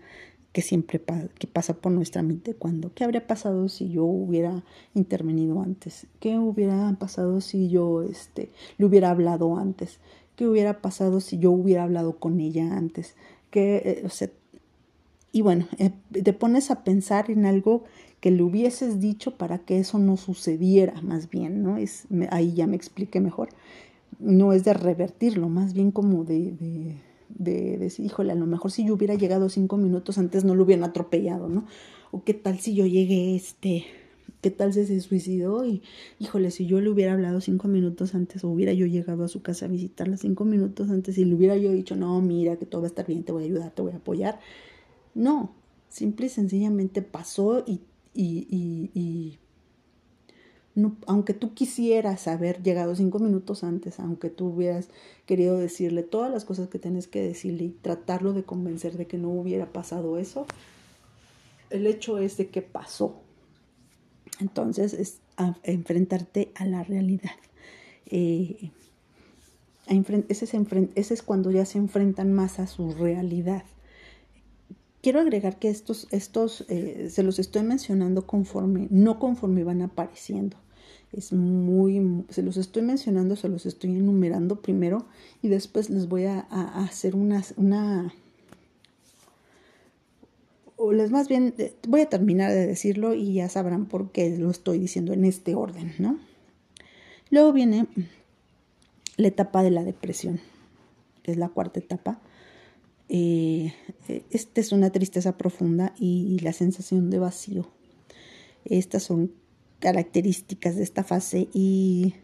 [0.52, 1.00] que siempre
[1.38, 4.62] que pasa por nuestra mente cuando qué habría pasado si yo hubiera
[4.94, 9.98] intervenido antes qué hubiera pasado si yo este le hubiera hablado antes
[10.36, 13.14] qué hubiera pasado si yo hubiera hablado con ella antes
[13.50, 14.30] que eh,
[15.32, 15.66] y bueno
[16.10, 17.84] te pones a pensar en algo
[18.22, 21.76] que le hubieses dicho para que eso no sucediera, más bien, ¿no?
[21.76, 23.48] Es, ahí ya me expliqué mejor.
[24.20, 26.94] No es de revertirlo, más bien como de,
[27.38, 30.64] de, decir, híjole, a lo mejor si yo hubiera llegado cinco minutos antes no lo
[30.64, 31.66] hubieran atropellado, ¿no?
[32.10, 33.84] O qué tal si yo llegué, este,
[34.40, 35.82] qué tal si se suicidó y,
[36.18, 39.42] híjole, si yo le hubiera hablado cinco minutos antes o hubiera yo llegado a su
[39.42, 42.82] casa a visitarla cinco minutos antes y le hubiera yo dicho, no, mira, que todo
[42.82, 44.40] va a estar bien, te voy a ayudar, te voy a apoyar.
[45.14, 45.52] No,
[45.88, 47.80] simple y sencillamente pasó y
[48.14, 49.38] y,
[51.06, 54.88] aunque tú quisieras haber llegado cinco minutos antes, aunque tú hubieras
[55.26, 59.18] querido decirle todas las cosas que tienes que decirle y tratarlo de convencer de que
[59.18, 60.46] no hubiera pasado eso,
[61.70, 63.20] el hecho es de que pasó.
[64.40, 65.20] Entonces es
[65.62, 67.32] enfrentarte a la realidad.
[68.06, 68.70] Eh,
[69.86, 70.54] ese, es
[70.94, 73.64] ese es cuando ya se enfrentan más a su realidad.
[75.02, 80.56] Quiero agregar que estos, estos eh, se los estoy mencionando conforme, no conforme van apareciendo.
[81.12, 85.06] Es muy, se los estoy mencionando, se los estoy enumerando primero
[85.42, 88.14] y después les voy a, hacer una, una,
[90.76, 94.36] o les más bien, eh, voy a terminar de decirlo y ya sabrán por qué
[94.38, 96.18] lo estoy diciendo en este orden, ¿no?
[97.30, 97.86] Luego viene
[99.16, 100.40] la etapa de la depresión,
[101.22, 102.20] que es la cuarta etapa
[103.14, 103.74] eh,
[104.30, 107.66] esta es una tristeza profunda y, la sensación de vacío.
[108.64, 109.32] Estas son
[109.82, 112.14] características de esta fase y,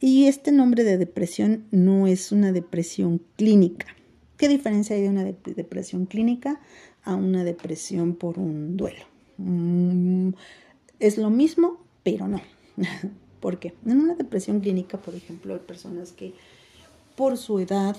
[0.00, 3.86] y este nombre de depresión no es una depresión clínica.
[4.38, 6.58] ¿Qué diferencia hay de una depresión clínica
[7.04, 9.04] a una depresión por un duelo?
[9.36, 10.30] Mm,
[11.00, 12.40] es lo mismo, pero no.
[13.40, 13.74] ¿Por qué?
[13.84, 16.32] En una depresión clínica, por ejemplo, hay personas que
[17.14, 17.94] por su edad,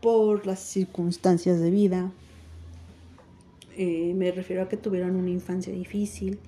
[0.00, 2.12] por las circunstancias de vida.
[3.76, 6.38] Eh, me refiero a que tuvieron una infancia difícil.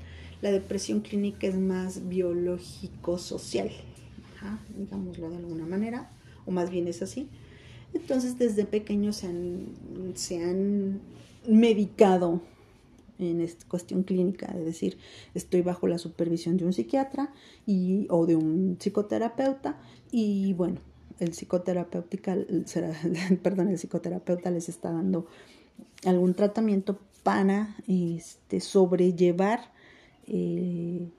[0.43, 3.71] La depresión clínica es más biológico-social,
[4.77, 6.11] digámoslo de alguna manera,
[6.45, 7.29] o más bien es así.
[7.95, 9.67] Entonces desde pequeños se han,
[10.15, 11.01] se han
[11.49, 12.43] medicado
[13.19, 14.99] en esta cuestión clínica, es decir,
[15.35, 17.33] estoy bajo la supervisión de un psiquiatra
[17.65, 19.79] y, o de un psicoterapeuta
[20.11, 20.81] y bueno,
[21.19, 22.37] el psicoterapéutica,
[23.43, 25.27] perdón, el psicoterapeuta les está dando
[26.05, 29.73] algún tratamiento para este, sobrellevar
[30.27, 31.11] el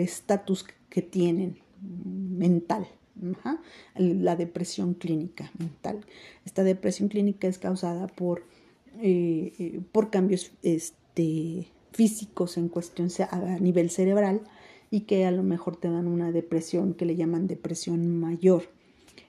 [0.00, 2.86] estatus que tienen mental,
[3.96, 6.04] la depresión clínica mental.
[6.44, 8.44] Esta depresión clínica es causada por,
[9.00, 14.42] eh, eh, por cambios este, físicos en cuestión a nivel cerebral
[14.90, 18.62] y que a lo mejor te dan una depresión que le llaman depresión mayor.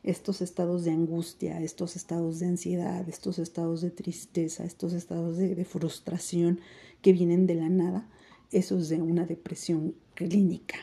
[0.04, 5.66] Estos estados de angustia, estos estados de ansiedad, estos estados de tristeza, estos estados de,
[5.66, 6.62] frustración
[7.02, 8.08] que vienen de la nada,
[8.52, 10.78] esos de una depresión clínica.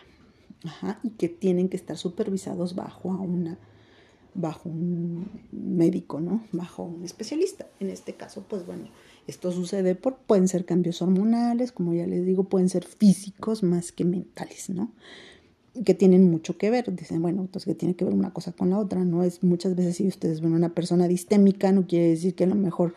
[1.02, 3.59] y que tienen que estar supervisados bajo a una
[4.37, 6.44] bajo un médico, ¿no?
[6.52, 7.66] Bajo un especialista.
[7.81, 8.85] En este caso, pues bueno,
[9.26, 13.92] esto sucede por, pueden ser cambios hormonales, como ya les digo, pueden ser físicos más
[13.92, 14.92] que mentales, ¿no?
[15.85, 16.94] Que tienen mucho que ver.
[16.94, 19.22] Dicen, bueno, entonces que tiene que ver una cosa con la otra, ¿no?
[19.22, 22.55] Es muchas veces si ustedes ven una persona distémica, no quiere decir que a lo
[22.55, 22.94] mejor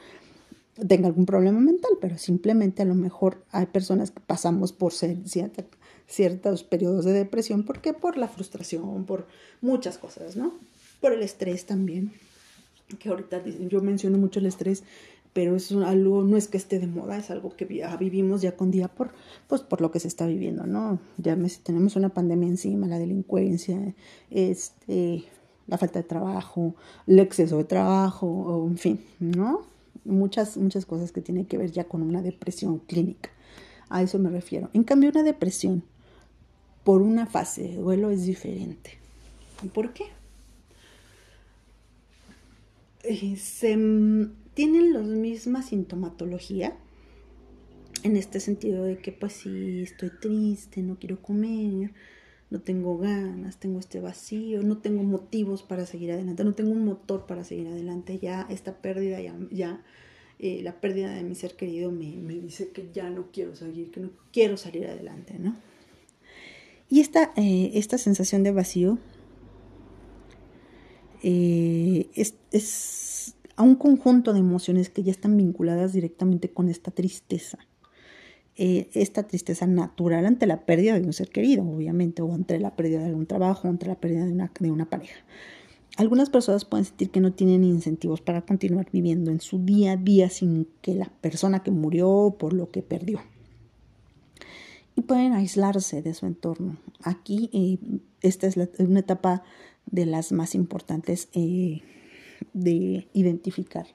[0.88, 5.64] tenga algún problema mental, pero simplemente a lo mejor hay personas que pasamos por cierta,
[6.08, 7.94] ciertos periodos de depresión, ¿por qué?
[7.94, 9.28] Por la frustración, por
[9.62, 10.54] muchas cosas, ¿no?
[11.02, 12.12] Por el estrés también,
[13.00, 14.84] que ahorita yo menciono mucho el estrés,
[15.34, 18.56] pero es algo, no es que esté de moda, es algo que ya vivimos ya
[18.56, 19.12] con día por,
[19.48, 21.00] pues por lo que se está viviendo, ¿no?
[21.18, 23.94] Ya tenemos una pandemia encima, la delincuencia,
[24.32, 25.24] este,
[25.68, 29.62] la falta de trabajo, el exceso de trabajo, en fin, ¿no?
[30.10, 33.30] Muchas, muchas cosas que tienen que ver ya con una depresión clínica.
[33.90, 34.70] A eso me refiero.
[34.74, 35.84] En cambio, una depresión
[36.84, 38.98] por una fase de duelo es diferente.
[39.64, 40.06] ¿Y por qué?
[43.04, 43.78] Eh, se,
[44.54, 46.76] tienen la misma sintomatología,
[48.04, 51.92] en este sentido de que pues sí, estoy triste, no quiero comer,
[52.50, 56.84] no tengo ganas, tengo este vacío, no tengo motivos para seguir adelante, no tengo un
[56.84, 59.84] motor para seguir adelante, ya esta pérdida, ya, ya
[60.40, 64.00] eh, la pérdida de mi ser querido me, dice que ya no quiero seguir, que
[64.00, 65.56] no quiero salir adelante, ¿no?
[66.90, 68.98] Y esta, eh, esta sensación de vacío
[71.22, 76.90] eh, es, es a un conjunto de emociones que ya están vinculadas directamente con esta
[76.90, 77.60] tristeza.
[78.62, 82.76] Eh, esta tristeza natural ante la pérdida de un ser querido, obviamente, o ante la
[82.76, 85.16] pérdida de algún trabajo, o ante la pérdida de una, de una pareja.
[85.96, 89.96] Algunas personas pueden sentir que no tienen incentivos para continuar viviendo en su día a
[89.96, 93.22] día sin que la persona que murió por lo que perdió.
[94.98, 96.76] Y pueden aislarse de su entorno.
[97.02, 97.78] Aquí eh,
[98.20, 99.42] esta es una etapa
[99.86, 101.82] de las más importantes eh,
[102.52, 103.88] de identificar,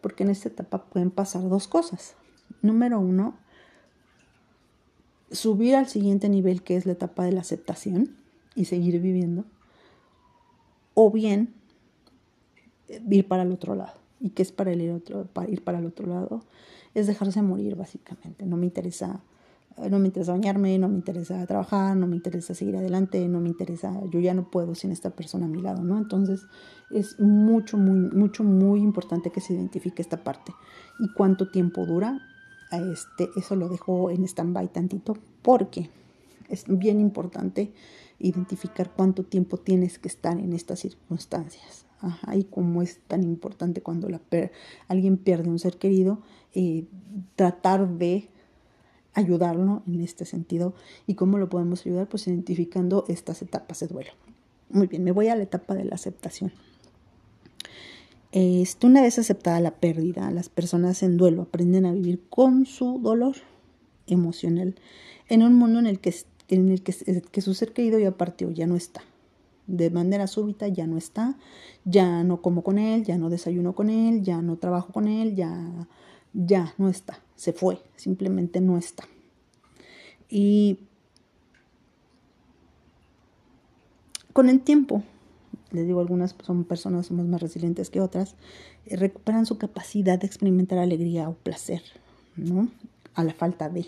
[0.00, 2.14] porque en esta etapa pueden pasar dos cosas.
[2.62, 3.42] Número uno,
[5.30, 8.16] subir al siguiente nivel que es la etapa de la aceptación
[8.54, 9.44] y seguir viviendo,
[10.94, 11.54] o bien
[12.88, 13.94] eh, ir para el otro lado.
[14.20, 16.42] ¿Y qué es para, el otro, para ir para el otro lado?
[16.94, 18.46] Es dejarse morir básicamente.
[18.46, 19.20] No me interesa
[19.76, 23.40] eh, no me interesa bañarme, no me interesa trabajar, no me interesa seguir adelante, no
[23.40, 25.98] me interesa, yo ya no puedo sin esta persona a mi lado, ¿no?
[25.98, 26.42] Entonces
[26.90, 30.52] es mucho, muy, mucho, muy importante que se identifique esta parte.
[31.00, 32.20] ¿Y cuánto tiempo dura?
[32.78, 35.90] Este, eso lo dejo en stand-by tantito porque
[36.48, 37.72] es bien importante
[38.18, 41.86] identificar cuánto tiempo tienes que estar en estas circunstancias.
[42.00, 44.20] Ajá, y cómo es tan importante cuando la
[44.88, 46.20] alguien pierde un ser querido,
[46.52, 46.84] eh,
[47.34, 48.28] tratar de
[49.14, 50.74] ayudarlo en este sentido.
[51.06, 52.08] ¿Y cómo lo podemos ayudar?
[52.08, 54.10] Pues identificando estas etapas de duelo.
[54.68, 56.52] Muy bien, me voy a la etapa de la aceptación.
[58.82, 63.36] Una vez aceptada la pérdida, las personas en duelo aprenden a vivir con su dolor
[64.08, 64.74] emocional
[65.28, 66.12] en un mundo en el que,
[66.48, 69.02] en el que su ser querido ya partió, ya no está.
[69.68, 71.38] De manera súbita ya no está,
[71.84, 75.36] ya no como con él, ya no desayuno con él, ya no trabajo con él,
[75.36, 75.88] ya,
[76.32, 79.04] ya no está, se fue, simplemente no está.
[80.28, 80.80] Y
[84.32, 85.04] con el tiempo
[85.74, 88.36] les digo, algunas son personas somos más resilientes que otras,
[88.86, 91.82] eh, recuperan su capacidad de experimentar alegría o placer,
[92.36, 92.68] ¿no?
[93.14, 93.86] A la falta de.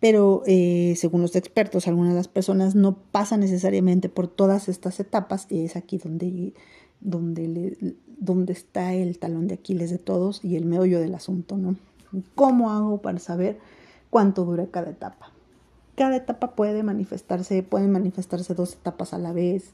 [0.00, 5.00] Pero eh, según los expertos, algunas de las personas no pasan necesariamente por todas estas
[5.00, 6.52] etapas y es aquí donde,
[7.00, 11.76] donde, donde está el talón de Aquiles de todos y el meollo del asunto, ¿no?
[12.34, 13.58] ¿Cómo hago para saber
[14.10, 15.32] cuánto dura cada etapa?
[15.96, 19.72] Cada etapa puede manifestarse, pueden manifestarse dos etapas a la vez,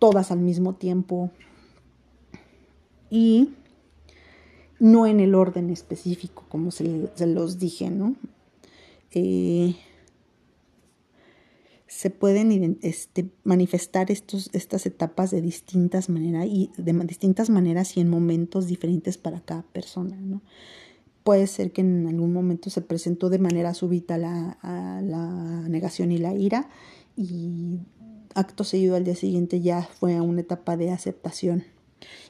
[0.00, 1.30] todas al mismo tiempo
[3.10, 3.50] y
[4.80, 8.16] no en el orden específico, como se, los dije, ¿no?
[9.12, 9.76] Eh,
[11.86, 18.00] se pueden este, manifestar estos, estas etapas de distintas maneras y de distintas maneras y
[18.00, 20.40] en momentos diferentes para cada persona, ¿no?
[21.24, 26.16] Puede ser que en algún momento se presentó de manera súbita la, la negación y
[26.16, 26.70] la ira
[27.14, 27.80] y
[28.34, 31.64] acto seguido al día siguiente ya fue una etapa de aceptación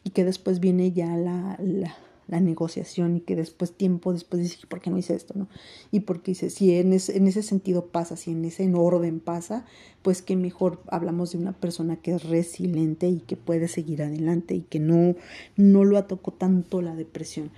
[0.05, 4.81] y que después viene ya la, la, negociación y que después tiempo después dice ¿por
[4.81, 5.35] qué no hice esto?
[5.37, 5.49] ¿no?
[5.91, 9.67] Y porque dice, si en ese, en ese sentido pasa, si en ese orden pasa,
[10.03, 14.55] pues que mejor hablamos de una persona que es resiliente y que puede seguir adelante
[14.55, 15.17] y que no,
[15.57, 17.51] no lo atacó tanto la depresión.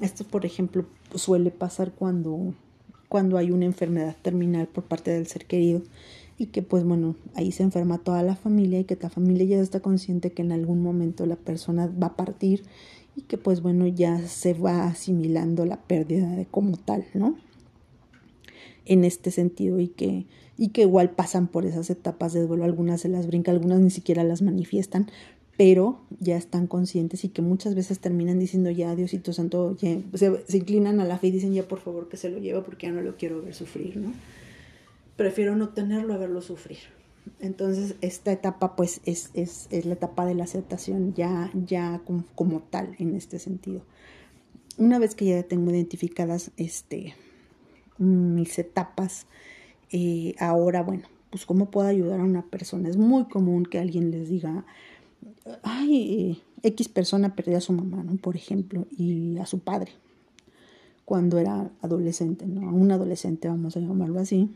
[0.00, 2.54] Esto, por ejemplo, suele pasar cuando,
[3.08, 5.82] cuando hay una enfermedad terminal por parte del ser querido
[6.40, 9.60] y que pues bueno, ahí se enferma toda la familia y que la familia ya
[9.60, 12.62] está consciente que en algún momento la persona va a partir
[13.14, 17.36] y que pues bueno, ya se va asimilando la pérdida de como tal, ¿no?
[18.86, 20.24] En este sentido y que,
[20.56, 23.90] y que igual pasan por esas etapas de duelo, algunas se las brinca, algunas ni
[23.90, 25.10] siquiera las manifiestan,
[25.58, 30.42] pero ya están conscientes y que muchas veces terminan diciendo ya Diosito Santo, ya, se,
[30.46, 32.86] se, inclinan a la fe y dicen ya por favor que se lo lleve porque
[32.86, 34.14] ya no lo quiero ver sufrir, ¿no?
[35.20, 36.78] Prefiero no tenerlo a verlo sufrir.
[37.40, 42.62] Entonces esta etapa pues es, es, es la etapa de la aceptación ya, ya como,
[42.70, 43.82] tal en este sentido.
[44.78, 47.12] Una vez que ya tengo identificadas este,
[47.98, 49.26] mis etapas,
[49.92, 52.88] eh, ahora bueno, pues cómo puedo ayudar a una persona.
[52.88, 54.64] Es muy común que alguien les diga,
[55.62, 58.16] ay, X persona perdió a su mamá, ¿no?
[58.16, 59.92] Por ejemplo, y a su padre
[61.04, 62.74] cuando era adolescente, ¿no?
[62.74, 64.48] Un adolescente, vamos a llamarlo así.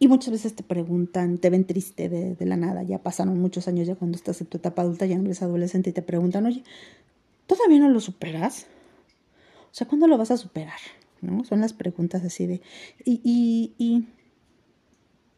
[0.00, 3.86] Y muchas veces te preguntan, te ven triste de, la nada, ya pasaron muchos años,
[3.86, 6.64] ya cuando estás en tu etapa adulta, ya no eres adolescente y te preguntan, oye,
[7.46, 8.66] ¿todavía no lo superas?
[9.70, 10.80] O sea, ¿cuándo lo vas a superar?
[11.20, 11.44] ¿No?
[11.44, 12.62] Son las preguntas así de,
[13.04, 14.08] y, y, y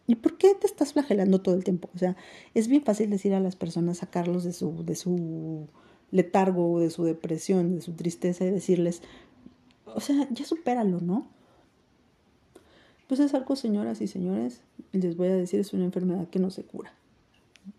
[0.06, 1.88] ¿Y por qué te estás flagelando todo el tiempo?
[1.94, 2.16] O sea,
[2.54, 5.68] es bien fácil decir a las personas, sacarlos de su, de su
[6.10, 9.02] letargo, de su depresión, de su tristeza y decirles,
[9.86, 11.28] o sea, ya supéralo, ¿no?
[13.12, 16.48] Pues es algo, señoras y señores, les voy a decir, es una enfermedad que no
[16.48, 16.94] se cura,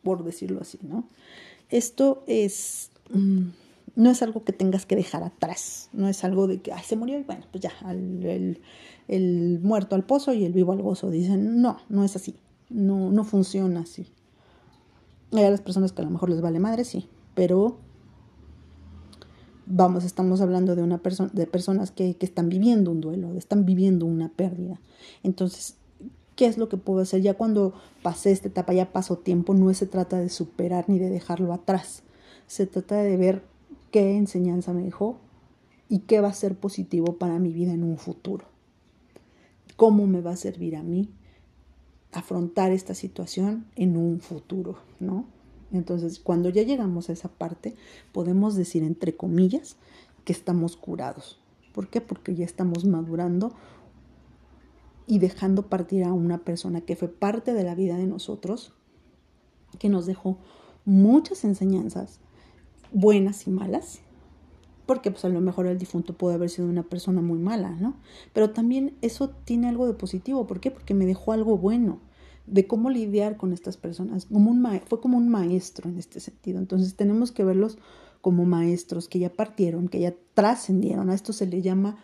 [0.03, 1.05] por decirlo así, ¿no?
[1.71, 3.47] Esto es, mm,
[3.95, 6.95] no es algo que tengas que dejar atrás, no es algo de que, ay, se
[6.95, 8.61] murió y bueno, pues ya, el
[9.07, 11.09] el muerto al pozo y el vivo al gozo.
[11.09, 12.35] Dicen, no, no es así,
[12.69, 14.05] no, no funciona así.
[15.31, 17.79] Hay a las personas que a lo mejor les vale madre, sí, pero
[19.65, 23.65] vamos, estamos hablando de una persona, de personas que, que están viviendo un duelo, están
[23.65, 24.79] viviendo una pérdida.
[25.23, 25.75] Entonces,
[26.35, 27.21] ¿qué es lo que puedo hacer?
[27.21, 31.09] Ya cuando pasé esta etapa, ya pasó tiempo, no se trata de superar ni de
[31.09, 32.03] dejarlo atrás.
[32.47, 33.43] Se trata de ver
[33.91, 35.17] qué enseñanza me dejó
[35.89, 38.53] y qué va a ser positivo para mi vida en un futuro
[39.75, 41.09] cómo me va a servir a mí
[42.11, 45.25] afrontar esta situación en un futuro, ¿no?
[45.73, 47.75] Entonces, cuando ya llegamos a esa parte,
[48.11, 49.75] podemos decir, entre comillas,
[50.23, 51.39] que estamos curados.
[51.73, 51.99] ¿Por qué?
[51.99, 53.53] Porque ya estamos madurando
[55.07, 58.73] y dejando partir a una persona que fue parte de la vida de nosotros,
[59.79, 60.37] que nos dejó
[60.85, 62.19] muchas enseñanzas,
[62.91, 63.99] buenas y malas,
[64.85, 67.95] porque pues a lo mejor el difunto puede haber sido una persona muy mala, ¿no?
[68.33, 70.69] Pero también eso tiene algo de positivo, ¿por qué?
[70.71, 71.99] Porque me dejó algo bueno
[72.45, 76.59] de cómo lidiar con estas personas, como un fue como un maestro en este sentido,
[76.59, 77.77] entonces tenemos que verlos
[78.21, 81.97] como maestros que ya partieron, que ya trascendieron, a esto se le llama,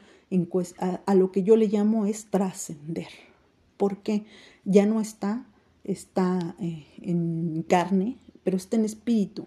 [0.79, 3.07] a, a lo que yo le llamo es trascender,
[3.77, 4.25] porque
[4.65, 5.45] ya no está,
[5.83, 9.45] está eh, en carne, pero está en espíritu,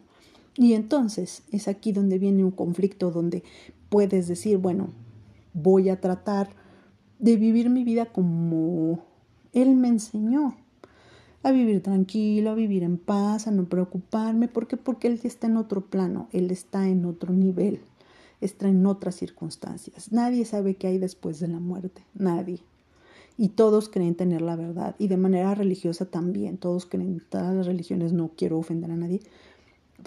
[0.56, 3.42] y entonces es aquí donde viene un conflicto donde
[3.88, 4.88] puedes decir, bueno,
[5.54, 6.50] voy a tratar
[7.18, 9.04] de vivir mi vida como
[9.52, 10.56] Él me enseñó,
[11.42, 14.48] a vivir tranquilo, a vivir en paz, a no preocuparme.
[14.48, 14.76] ¿Por qué?
[14.76, 17.80] Porque Él está en otro plano, Él está en otro nivel,
[18.40, 20.12] está en otras circunstancias.
[20.12, 22.60] Nadie sabe qué hay después de la muerte, nadie.
[23.38, 24.94] Y todos creen tener la verdad.
[24.98, 29.20] Y de manera religiosa también, todos creen, todas las religiones, no quiero ofender a nadie,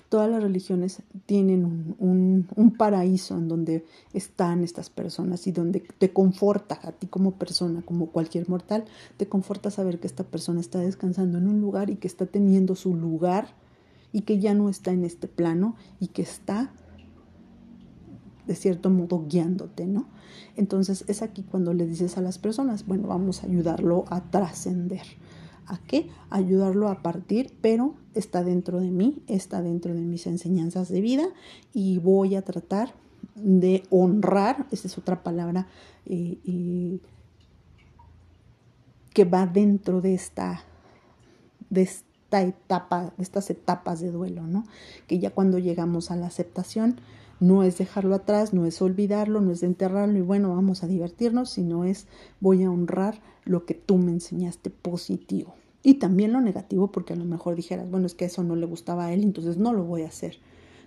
[0.09, 6.79] todas las religiones tienen un, paraíso en donde están estas personas y donde te conforta
[6.83, 8.85] a ti como persona, como cualquier mortal,
[9.17, 12.75] te conforta saber que esta persona está descansando en un lugar y que está teniendo
[12.75, 13.47] su lugar
[14.11, 16.71] y que ya no está en este plano y que está
[18.47, 20.07] de cierto modo guiándote, ¿no?
[20.55, 25.03] Entonces es aquí cuando le dices a las personas, bueno, vamos a ayudarlo a trascender
[25.67, 26.09] ¿A qué?
[26.29, 31.27] Ayudarlo a partir, pero está dentro de mí, está dentro de mis enseñanzas de vida
[31.73, 32.93] y voy a tratar
[33.35, 35.67] de honrar, esa es otra palabra
[36.05, 36.99] eh,
[39.13, 40.61] que va dentro de esta,
[41.69, 44.65] de esta etapa, de estas etapas de duelo, ¿no?
[45.07, 46.99] Que ya cuando llegamos a la aceptación,
[47.39, 51.49] no es dejarlo atrás, no es olvidarlo, no es enterrarlo y bueno, vamos a divertirnos,
[51.49, 52.07] sino es
[52.39, 55.55] voy a honrar lo que tú me enseñaste positivo.
[55.83, 58.65] Y también lo negativo, porque a lo mejor dijeras, bueno, es que eso no le
[58.65, 60.39] gustaba a él, entonces no lo voy a hacer.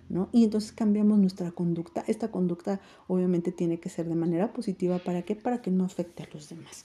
[0.09, 0.27] ¿no?
[0.31, 2.03] Y entonces cambiamos nuestra conducta.
[2.07, 4.99] Esta conducta obviamente tiene que ser de manera positiva.
[4.99, 5.35] ¿Para qué?
[5.35, 6.83] Para que no afecte a los demás.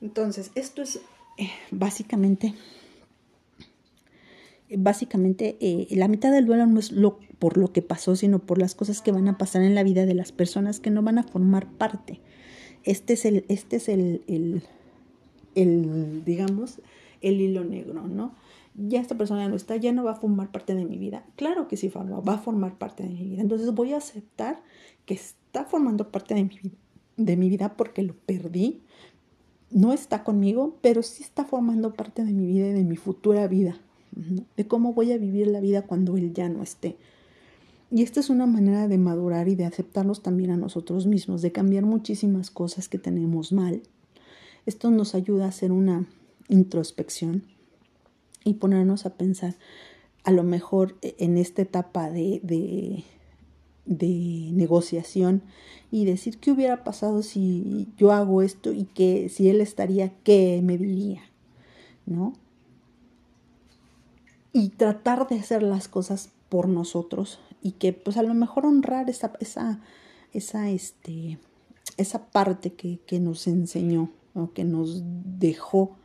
[0.00, 1.00] Entonces, esto es
[1.38, 2.54] eh, básicamente,
[4.70, 8.58] básicamente eh, la mitad del duelo no es lo, por lo que pasó, sino por
[8.58, 11.18] las cosas que van a pasar en la vida de las personas que no van
[11.18, 12.20] a formar parte.
[12.82, 14.62] Este es el, este es el,
[15.54, 16.80] el digamos,
[17.20, 18.34] el hilo negro, ¿no?
[18.74, 21.24] Ya esta persona no está, ya no va a formar parte de mi vida.
[21.36, 23.40] Claro que sí, va a formar parte de mi vida.
[23.40, 24.62] Entonces voy a aceptar
[25.06, 26.58] que está formando parte de mi
[27.16, 28.82] de mi vida porque lo perdí.
[29.70, 33.48] No está conmigo, pero sí está formando parte de mi vida y de mi futura
[33.48, 33.80] vida,
[34.14, 36.96] de cómo voy a vivir la vida cuando él ya no esté.
[37.90, 41.52] Y esta es una manera de madurar y de aceptarnos también a nosotros mismos, de
[41.52, 43.82] cambiar muchísimas cosas que tenemos mal.
[44.66, 46.06] Esto nos ayuda a hacer una
[46.48, 47.44] introspección
[48.44, 49.54] y ponernos a pensar,
[50.24, 53.04] a lo mejor e, en esta etapa de, de,
[54.52, 55.42] negociación
[55.90, 60.60] y decir qué hubiera pasado si yo hago esto y que si él estaría, qué
[60.62, 61.22] me diría,
[62.06, 62.32] ¿no?
[64.54, 69.10] Y tratar de hacer las cosas por nosotros y que pues a lo mejor honrar
[69.10, 69.80] esa, esa,
[70.32, 71.38] esa, este,
[71.98, 75.96] esa parte que, que nos enseñó o que nos dejó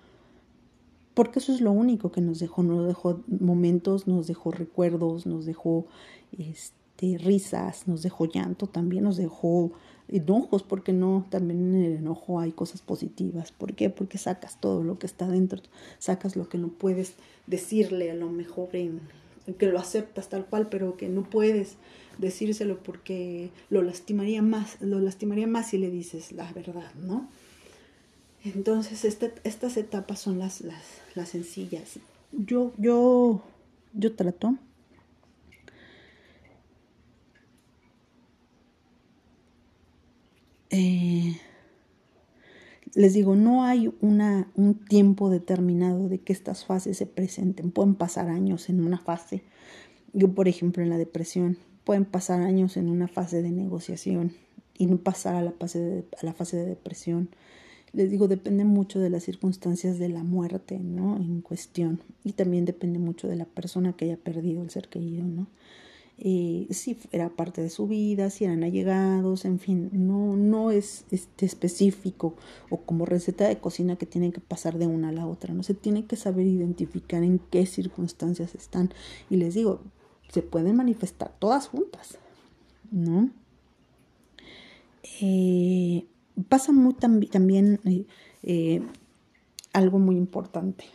[1.20, 5.46] porque eso es lo único que nos dejó, nos dejó momentos, nos dejó recuerdos, nos
[5.46, 5.86] dejó
[6.38, 9.74] este, risas, nos dejó llanto, también nos dejó
[10.12, 13.52] enojos, porque no, también en el enojo hay cosas positivas.
[13.52, 13.90] ¿Por qué?
[13.90, 15.62] Porque sacas todo lo que está dentro,
[16.00, 17.14] sacas lo que no puedes
[17.48, 19.02] decirle a lo mejor en,
[19.58, 21.76] que lo aceptas tal cual, pero que no puedes
[22.18, 27.30] decírselo porque lo lastimaría más, lo lastimaría más si le dices la verdad, ¿no?
[28.44, 30.84] Entonces, este, estas etapas son las, las,
[31.16, 32.00] las sencillas.
[32.32, 33.42] Yo, yo,
[33.94, 34.56] yo trato
[40.70, 41.38] eh,
[42.96, 47.72] les digo, no hay una, un tiempo determinado de que estas fases se presenten.
[47.72, 49.44] Pueden pasar años en una fase.
[50.14, 54.34] Yo, por ejemplo, en la depresión, pueden pasar años en una fase de negociación
[54.78, 57.30] y no pasar a la fase de, a la fase de depresión
[57.92, 61.18] les digo, depende mucho de las circunstancias de la muerte, ¿no?
[61.18, 62.02] En cuestión.
[62.24, 65.48] Y también depende mucho de la persona que haya perdido el ser querido, ¿no?
[66.22, 71.46] Si era parte de su vida, si eran allegados, en fin, no, no es este
[71.46, 72.36] específico
[72.70, 75.64] o como receta de cocina que tienen que pasar de una a la otra, no
[75.64, 78.90] se tiene que saber identificar en qué circunstancias están.
[79.30, 79.80] Y les digo,
[80.30, 82.18] se pueden manifestar todas juntas,
[82.92, 83.30] ¿no?
[85.22, 86.06] Eh,
[86.48, 88.06] pasa muy también eh,
[88.44, 88.82] eh,
[89.74, 90.86] algo muy importante.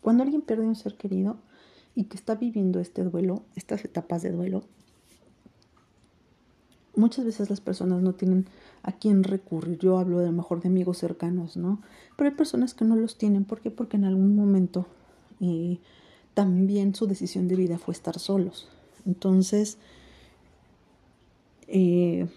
[0.00, 1.38] Cuando alguien pierde un ser querido
[1.94, 4.64] y que está viviendo este duelo, estas etapas de duelo,
[6.96, 8.46] muchas veces las personas no tienen
[8.82, 9.78] a quién recurrir.
[9.78, 11.80] Yo hablo de lo mejor de amigos cercanos, ¿no?
[12.16, 13.44] Pero hay personas que no los tienen.
[13.44, 13.70] ¿Por qué?
[13.70, 14.86] Porque en algún momento
[15.40, 15.78] eh,
[16.34, 18.68] también su decisión de vida fue estar solos.
[19.06, 19.78] Entonces,
[21.66, 22.28] eh,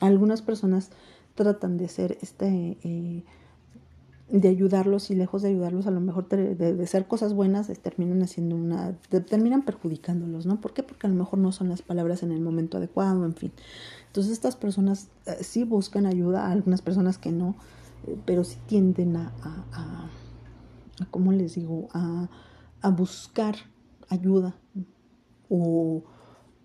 [0.00, 0.90] algunas personas
[1.34, 3.24] tratan de ser este eh,
[4.30, 8.22] de ayudarlos y lejos de ayudarlos a lo mejor de, de, ser cosas buenas terminan
[8.22, 8.92] haciendo una
[9.28, 10.82] terminan perjudicándolos no ¿por qué?
[10.82, 13.52] porque a lo mejor no son las palabras en el momento adecuado en fin.
[14.06, 17.56] Entonces estas personas eh, sí buscan ayuda algunas personas que no
[18.06, 20.10] eh, pero sí tienden a, a, a,
[21.02, 22.28] a cómo les digo a,
[22.82, 23.56] a buscar
[24.10, 24.54] ayuda
[25.48, 26.04] o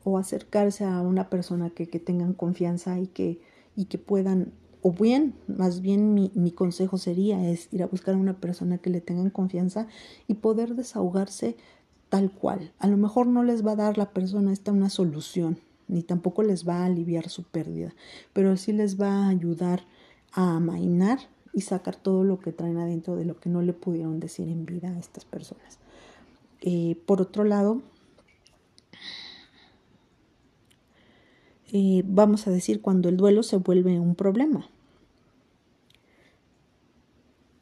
[0.03, 3.41] o acercarse a una persona que, que tengan confianza y que,
[3.75, 4.53] y que puedan,
[4.83, 8.77] o bien, más bien mi, mi, consejo sería es ir a buscar a una persona
[8.77, 9.87] que le tengan confianza
[10.27, 11.55] y poder desahogarse
[12.09, 12.71] tal cual.
[12.79, 15.57] A lo mejor no les va a dar la persona esta una solución,
[15.87, 17.93] ni tampoco les va a aliviar su pérdida,
[18.33, 19.83] pero sí les va a ayudar
[20.33, 21.19] a amainar
[21.53, 24.65] y sacar todo lo que traen adentro de lo que no le pudieron decir en
[24.65, 25.79] vida a estas personas.
[26.61, 27.81] Eh, por otro lado,
[31.75, 34.69] Eh, vamos a decir, cuando el duelo se vuelve un problema.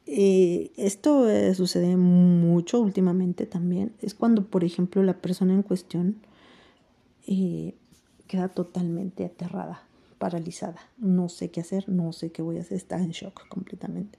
[0.04, 3.94] Eh, esto eh, sucede mucho últimamente también.
[4.02, 6.16] Es cuando, por ejemplo, la persona en cuestión
[8.26, 9.84] queda totalmente aterrada,
[10.18, 10.80] paralizada.
[10.98, 14.18] No sé qué hacer, no sé qué voy a hacer, está en shock completamente.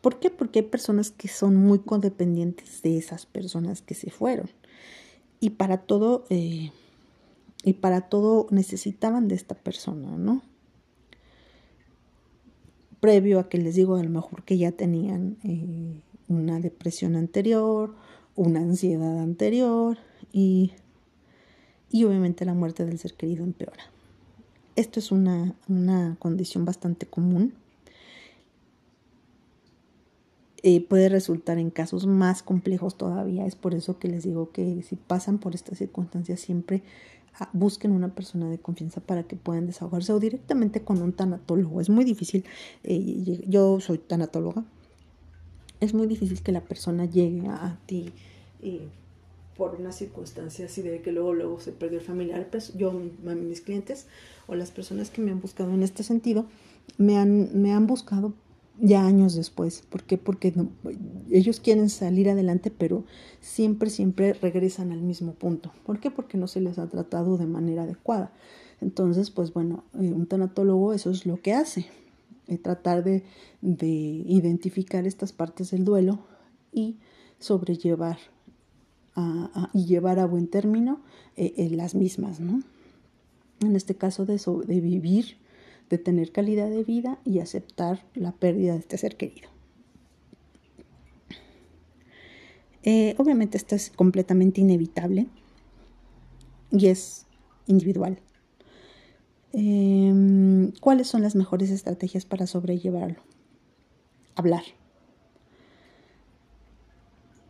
[0.00, 0.30] ¿Por qué?
[0.30, 4.50] Porque hay personas que son muy codependientes de esas personas que se fueron
[5.44, 6.72] y para todo eh,
[7.64, 10.40] y para todo necesitaban de esta persona, ¿no?
[12.98, 17.94] Previo a que les digo a lo mejor que ya tenían eh, una depresión anterior,
[18.36, 19.98] una ansiedad anterior
[20.32, 20.72] y,
[21.90, 23.84] y obviamente la muerte del ser querido empeora.
[24.76, 27.52] Esto es una, una condición bastante común
[30.66, 33.44] eh, puede resultar en casos más complejos todavía.
[33.44, 36.82] Es por eso que les digo que si pasan por estas circunstancias siempre
[37.38, 41.82] ah, busquen una persona de confianza para que puedan desahogarse o directamente con un tanatólogo.
[41.82, 42.46] Es muy difícil,
[42.82, 44.64] eh, yo soy tanatóloga,
[45.80, 48.10] es muy difícil que la persona llegue a ti
[48.62, 48.88] eh,
[49.58, 52.48] por una circunstancia así de que luego, luego se perdió el familiar.
[52.50, 54.06] Pues yo, mis clientes
[54.46, 56.46] o las personas que me han buscado en este sentido,
[56.96, 58.32] me han, me han buscado
[58.78, 59.82] ya años después.
[59.88, 60.18] ¿Por qué?
[60.18, 60.52] Porque
[61.30, 63.04] ellos quieren salir adelante, pero
[63.40, 65.72] siempre, siempre regresan al mismo punto.
[65.84, 66.10] ¿Por qué?
[66.10, 68.32] Porque no se les ha tratado de manera adecuada.
[68.80, 71.86] Entonces, pues bueno, eh, un tanatólogo eso es lo que hace,
[72.48, 73.24] eh, tratar de,
[73.62, 76.18] de, identificar estas partes del duelo
[76.72, 76.98] y
[77.38, 78.18] sobrellevar
[79.72, 81.00] y llevar a buen término
[81.36, 82.64] eh, las mismas, ¿no?
[83.60, 85.36] En este caso de, de vivir
[85.94, 89.48] de tener calidad de vida y aceptar la pérdida de este ser querido.
[92.82, 95.28] Eh, obviamente esto es completamente inevitable
[96.72, 97.26] y es
[97.66, 98.18] individual.
[99.52, 103.22] Em, ¿Cuáles son las mejores estrategias para sobrellevarlo?
[104.34, 104.64] Hablar.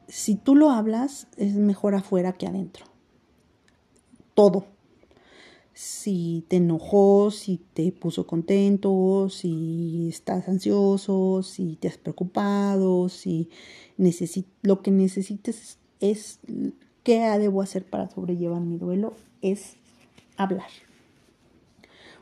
[0.06, 2.84] Si tú lo hablas, es mejor afuera que adentro.
[4.34, 4.73] Todo
[5.74, 13.50] si te enojó, si te puso contento, si estás ansioso, si te has preocupado, si
[14.62, 16.38] lo que necesites es,
[17.02, 19.74] qué debo hacer para sobrellevar mi duelo, es
[20.36, 20.68] hablar.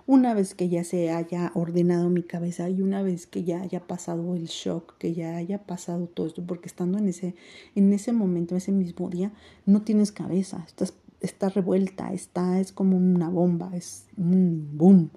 [0.07, 3.87] Una vez que ya se haya ordenado mi cabeza y una vez que ya haya
[3.87, 7.37] pasado el shock, que ya haya pasado todo esto, porque estando en ese,
[7.77, 9.33] en ese momento, ese mismo día,
[9.65, 10.93] no tienes cabeza, estás
[11.23, 15.11] está revuelta, está, es como una bomba, es un boom,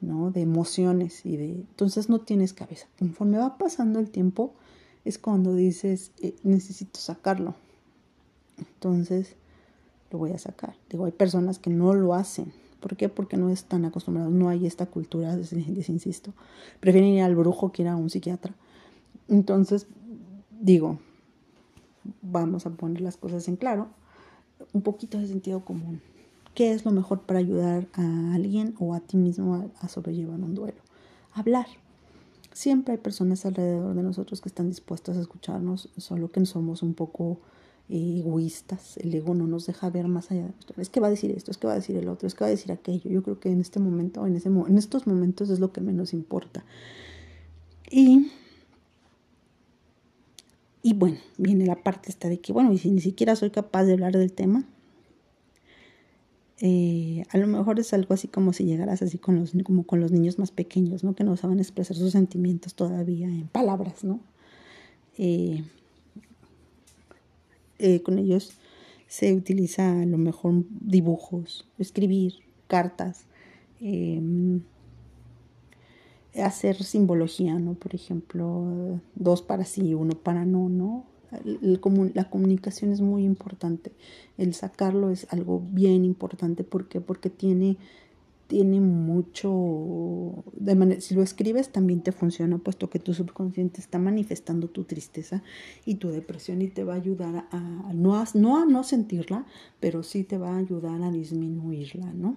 [0.00, 0.30] ¿no?
[0.30, 1.50] De emociones y de...
[1.52, 2.86] Entonces no tienes cabeza.
[2.98, 4.54] Conforme va pasando el tiempo,
[5.04, 7.54] es cuando dices, eh, necesito sacarlo.
[8.58, 9.36] Entonces,
[10.10, 10.74] lo voy a sacar.
[10.90, 12.52] Digo, hay personas que no lo hacen.
[12.80, 13.08] ¿Por qué?
[13.08, 15.52] Porque no están acostumbrados, no hay esta cultura, les,
[15.88, 16.32] insisto.
[16.78, 18.54] Prefieren ir al brujo que ir a un psiquiatra.
[19.28, 19.86] Entonces,
[20.60, 20.98] digo,
[22.22, 23.88] vamos a poner las cosas en claro
[24.72, 26.00] un poquito de sentido común.
[26.54, 30.54] ¿Qué es lo mejor para ayudar a alguien o a ti mismo a, sobrellevar un
[30.54, 30.78] duelo?
[31.32, 31.66] Hablar.
[32.52, 36.94] Siempre hay personas alrededor de nosotros que están dispuestas a escucharnos, solo que somos un
[36.94, 37.38] poco
[37.88, 38.96] egoístas.
[38.96, 40.74] El ego no nos deja ver más allá de esto.
[40.78, 42.42] Es que va a decir esto, es que va a decir el otro, es que
[42.42, 43.08] va a decir aquello.
[43.08, 46.12] Yo creo que en este momento, en, ese, en estos momentos es lo que menos
[46.12, 46.64] importa.
[47.90, 48.32] Y
[50.88, 53.84] y bueno, viene la parte esta de que, bueno, y si ni siquiera soy capaz
[53.84, 54.64] de hablar del tema,
[56.62, 60.00] eh, a lo mejor es algo así como si llegaras así con los, como con
[60.00, 61.14] los niños más pequeños, ¿no?
[61.14, 64.20] Que no saben expresar sus sentimientos todavía en palabras, ¿no?
[65.18, 65.62] Eh,
[67.78, 68.52] eh, con ellos
[69.08, 72.36] se utiliza a lo mejor dibujos, escribir,
[72.66, 73.26] cartas,
[76.42, 77.74] hacer simbología, ¿no?
[77.74, 81.04] Por ejemplo, dos para sí, uno para no, ¿no?
[81.44, 83.92] la comunicación es muy importante.
[84.38, 86.64] El sacarlo es algo bien importante.
[86.64, 87.00] ¿Por qué?
[87.00, 87.76] Porque tiene,
[88.46, 90.42] tiene mucho...
[91.00, 95.42] Si lo escribes también te funciona, puesto que tu subconsciente está manifestando tu tristeza
[95.84, 99.44] y tu depresión y te va a ayudar a, no, a, no a no sentirla,
[99.80, 102.36] pero sí te va a ayudar a disminuirla, ¿no?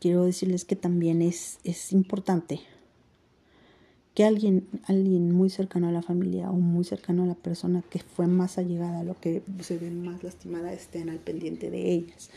[0.00, 2.60] Quiero decirles que también es, es importante
[4.18, 8.00] que alguien, alguien muy cercano a la familia o muy cercano a la persona que
[8.00, 12.28] fue más allegada, lo que se ve más lastimada, estén al pendiente de ellas.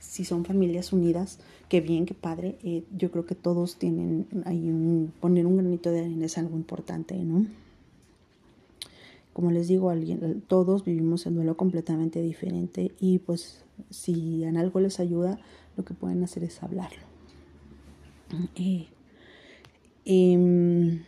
[0.00, 1.38] Si son familias unidas,
[1.70, 2.58] qué bien, qué padre.
[2.62, 6.58] Eh, yo creo que todos tienen ahí un, poner un granito de arena es algo
[6.58, 7.46] importante, ¿no?
[9.32, 9.90] Como les digo,
[10.46, 15.38] todos vivimos el duelo completamente diferente y pues si en algo les ayuda,
[15.78, 17.09] lo que pueden hacer es hablarlo.
[18.56, 18.88] Eh,
[20.04, 21.02] em,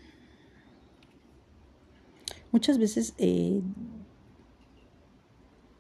[2.51, 3.61] muchas veces eh,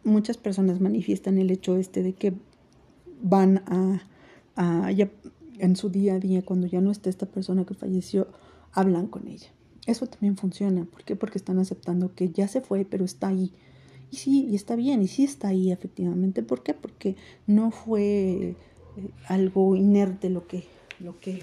[0.05, 2.34] muchas personas manifiestan el hecho este de que
[3.22, 4.01] van a,
[5.59, 8.28] en su día a día cuando ya no está esta persona que falleció
[8.72, 9.49] hablan con ella
[9.86, 11.16] eso también funciona ¿por qué?
[11.16, 13.53] porque están aceptando que ya se fue pero está ahí
[14.11, 16.74] y sí y está bien y sí está ahí efectivamente ¿por qué?
[16.74, 17.16] porque
[17.47, 18.57] no fue
[18.97, 20.64] eh, algo inerte lo que
[21.03, 21.42] lo que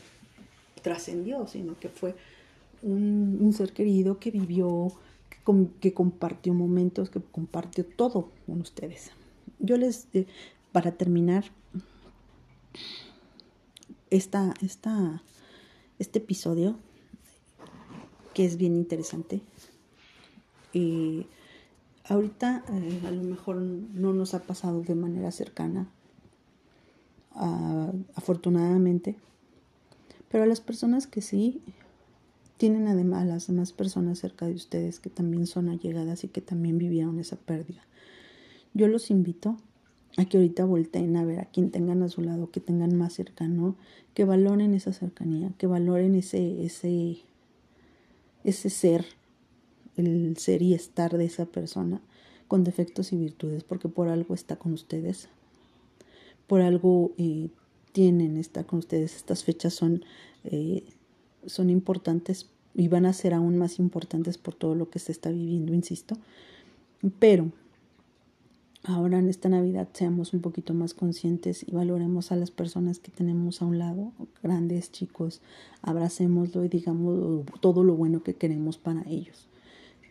[0.81, 2.15] trascendió, sino que fue
[2.81, 4.91] un, ser querido que vivió,
[5.79, 9.11] que, compartió momentos, que compartió todo con ustedes.
[9.59, 10.27] Yo les, eh,
[10.71, 11.45] para terminar,
[14.09, 15.21] esta, esta,
[15.99, 16.77] este episodio,
[18.33, 19.41] que es bien interesante,
[20.73, 21.25] eh,
[22.07, 25.89] ahorita eh, a lo mejor no nos ha pasado de manera cercana,
[27.31, 29.15] ah, afortunadamente,
[30.29, 31.61] pero las personas que sí,
[32.57, 36.77] tienen además las demás personas cerca de ustedes que también son allegadas y que también
[36.77, 37.81] vivieron esa pérdida.
[38.73, 39.55] Yo los invito
[40.17, 43.13] a que ahorita volteen a ver a quien tengan a su lado, que tengan más
[43.13, 43.75] cercano,
[44.13, 47.19] que valoren esa cercanía, que valoren ese, ese,
[48.43, 49.05] ese ser,
[49.95, 52.01] el ser y estar de esa persona
[52.49, 55.29] con defectos y virtudes, porque por algo está con ustedes,
[56.47, 57.49] por algo eh,
[57.91, 59.15] tienen estar con ustedes.
[59.15, 60.03] Estas fechas son,
[60.43, 60.83] eh,
[61.45, 65.29] son importantes y van a ser aún más importantes por todo lo que se está
[65.29, 66.17] viviendo, insisto.
[67.19, 67.51] Pero
[68.83, 73.11] ahora en esta Navidad seamos un poquito más conscientes y valoremos a las personas que
[73.11, 75.41] tenemos a un lado, grandes, chicos,
[75.81, 79.48] abracémoslo y digamos todo lo bueno que queremos para ellos.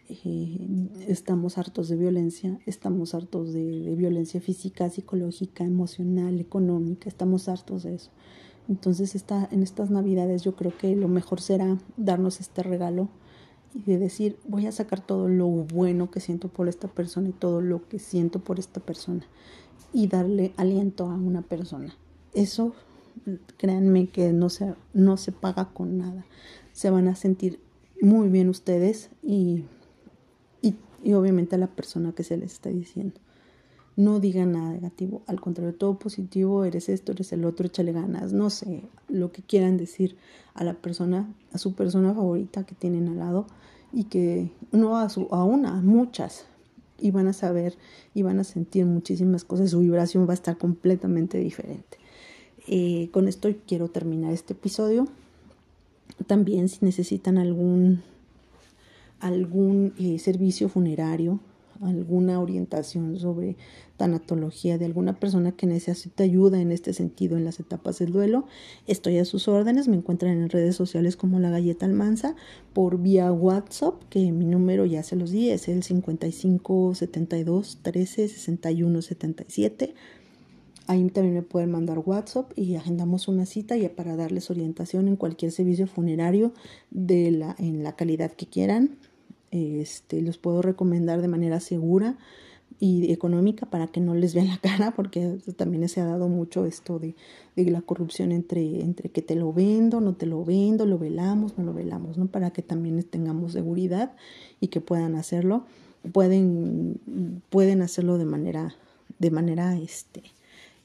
[0.09, 7.49] Eh, estamos hartos de violencia, estamos hartos de, de, violencia física, psicológica, emocional, económica, estamos
[7.49, 8.11] hartos de eso.
[8.69, 13.09] Entonces está, en estas navidades yo creo que lo mejor será darnos este regalo
[13.75, 17.33] y de decir voy a sacar todo lo bueno que siento por esta persona y
[17.33, 19.27] todo lo que siento por esta persona
[19.93, 21.95] y darle aliento a una persona.
[22.35, 22.75] Eso
[23.57, 26.25] créanme que no se, no se paga con nada.
[26.73, 27.61] Se van a sentir
[28.01, 29.65] muy bien ustedes y,
[31.03, 33.21] y, obviamente a la persona que se les está diciendo.
[33.97, 38.33] No digan nada negativo, al contrario, todo positivo, eres esto, eres el otro, échale ganas,
[38.33, 40.17] no sé, lo que quieran decir
[40.55, 43.47] a la persona, a su persona favorita que tienen al lado
[43.93, 46.47] y que no a, su, a una, muchas,
[47.01, 47.77] y van a saber
[48.15, 51.99] y van a sentir muchísimas cosas, su vibración va a estar completamente diferente.
[52.67, 55.09] Eh, con esto quiero terminar este episodio.
[56.27, 58.03] También si necesitan algún,
[59.21, 61.41] algún eh, servicio funerario,
[61.81, 63.57] alguna orientación sobre
[63.97, 68.47] tanatología de alguna persona que necesita ayuda en este sentido en las etapas del duelo,
[68.87, 69.89] estoy a sus órdenes.
[69.89, 72.37] Me encuentran en redes sociales como La Galleta Almanza
[72.73, 78.29] por vía WhatsApp, que mi número ya se los di, es el 55 72 13
[78.29, 79.95] 61 77.
[80.87, 85.17] Ahí también me pueden mandar WhatsApp y agendamos una cita ya para darles orientación en
[85.17, 86.55] cualquier servicio funerario
[86.91, 88.97] de la, en la calidad que quieran
[89.51, 92.17] este, los puedo recomendar de manera segura
[92.81, 96.65] y económica para que no les vean la cara, porque también se ha dado mucho
[96.65, 97.15] esto de,
[97.57, 101.59] de, la corrupción entre, entre que te lo vendo, no te lo vendo, lo velamos,
[101.59, 102.27] no lo velamos, ¿no?
[102.27, 104.15] Para que también tengamos seguridad
[104.61, 105.65] y que puedan hacerlo.
[106.13, 107.01] Pueden,
[107.51, 108.75] pueden hacerlo de manera,
[109.19, 110.23] de manera este,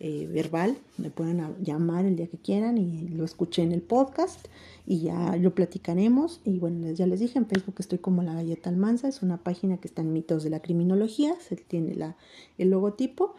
[0.05, 4.49] eh, verbal, me pueden llamar el día que quieran y lo escuché en el podcast
[4.85, 6.41] y ya lo platicaremos.
[6.43, 9.77] Y bueno, ya les dije, en Facebook estoy como La Galleta Almanza, es una página
[9.77, 12.17] que está en mitos de la criminología, se tiene la,
[12.57, 13.33] el logotipo.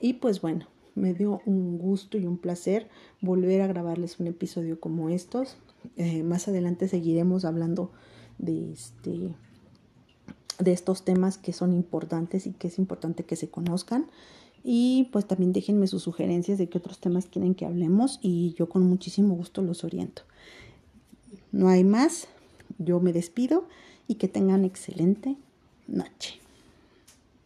[0.00, 2.88] Y pues bueno, me dio un gusto y un placer
[3.20, 5.58] volver a grabarles un episodio como estos.
[5.98, 7.92] Eh, más adelante seguiremos hablando
[8.38, 9.34] de este
[10.58, 14.06] de estos temas que son importantes y que es importante que se conozcan.
[14.62, 18.68] Y pues también déjenme sus sugerencias de qué otros temas quieren que hablemos y yo
[18.68, 20.22] con muchísimo gusto los oriento.
[21.52, 22.28] No hay más,
[22.78, 23.64] yo me despido
[24.06, 25.36] y que tengan excelente
[25.86, 26.39] noche.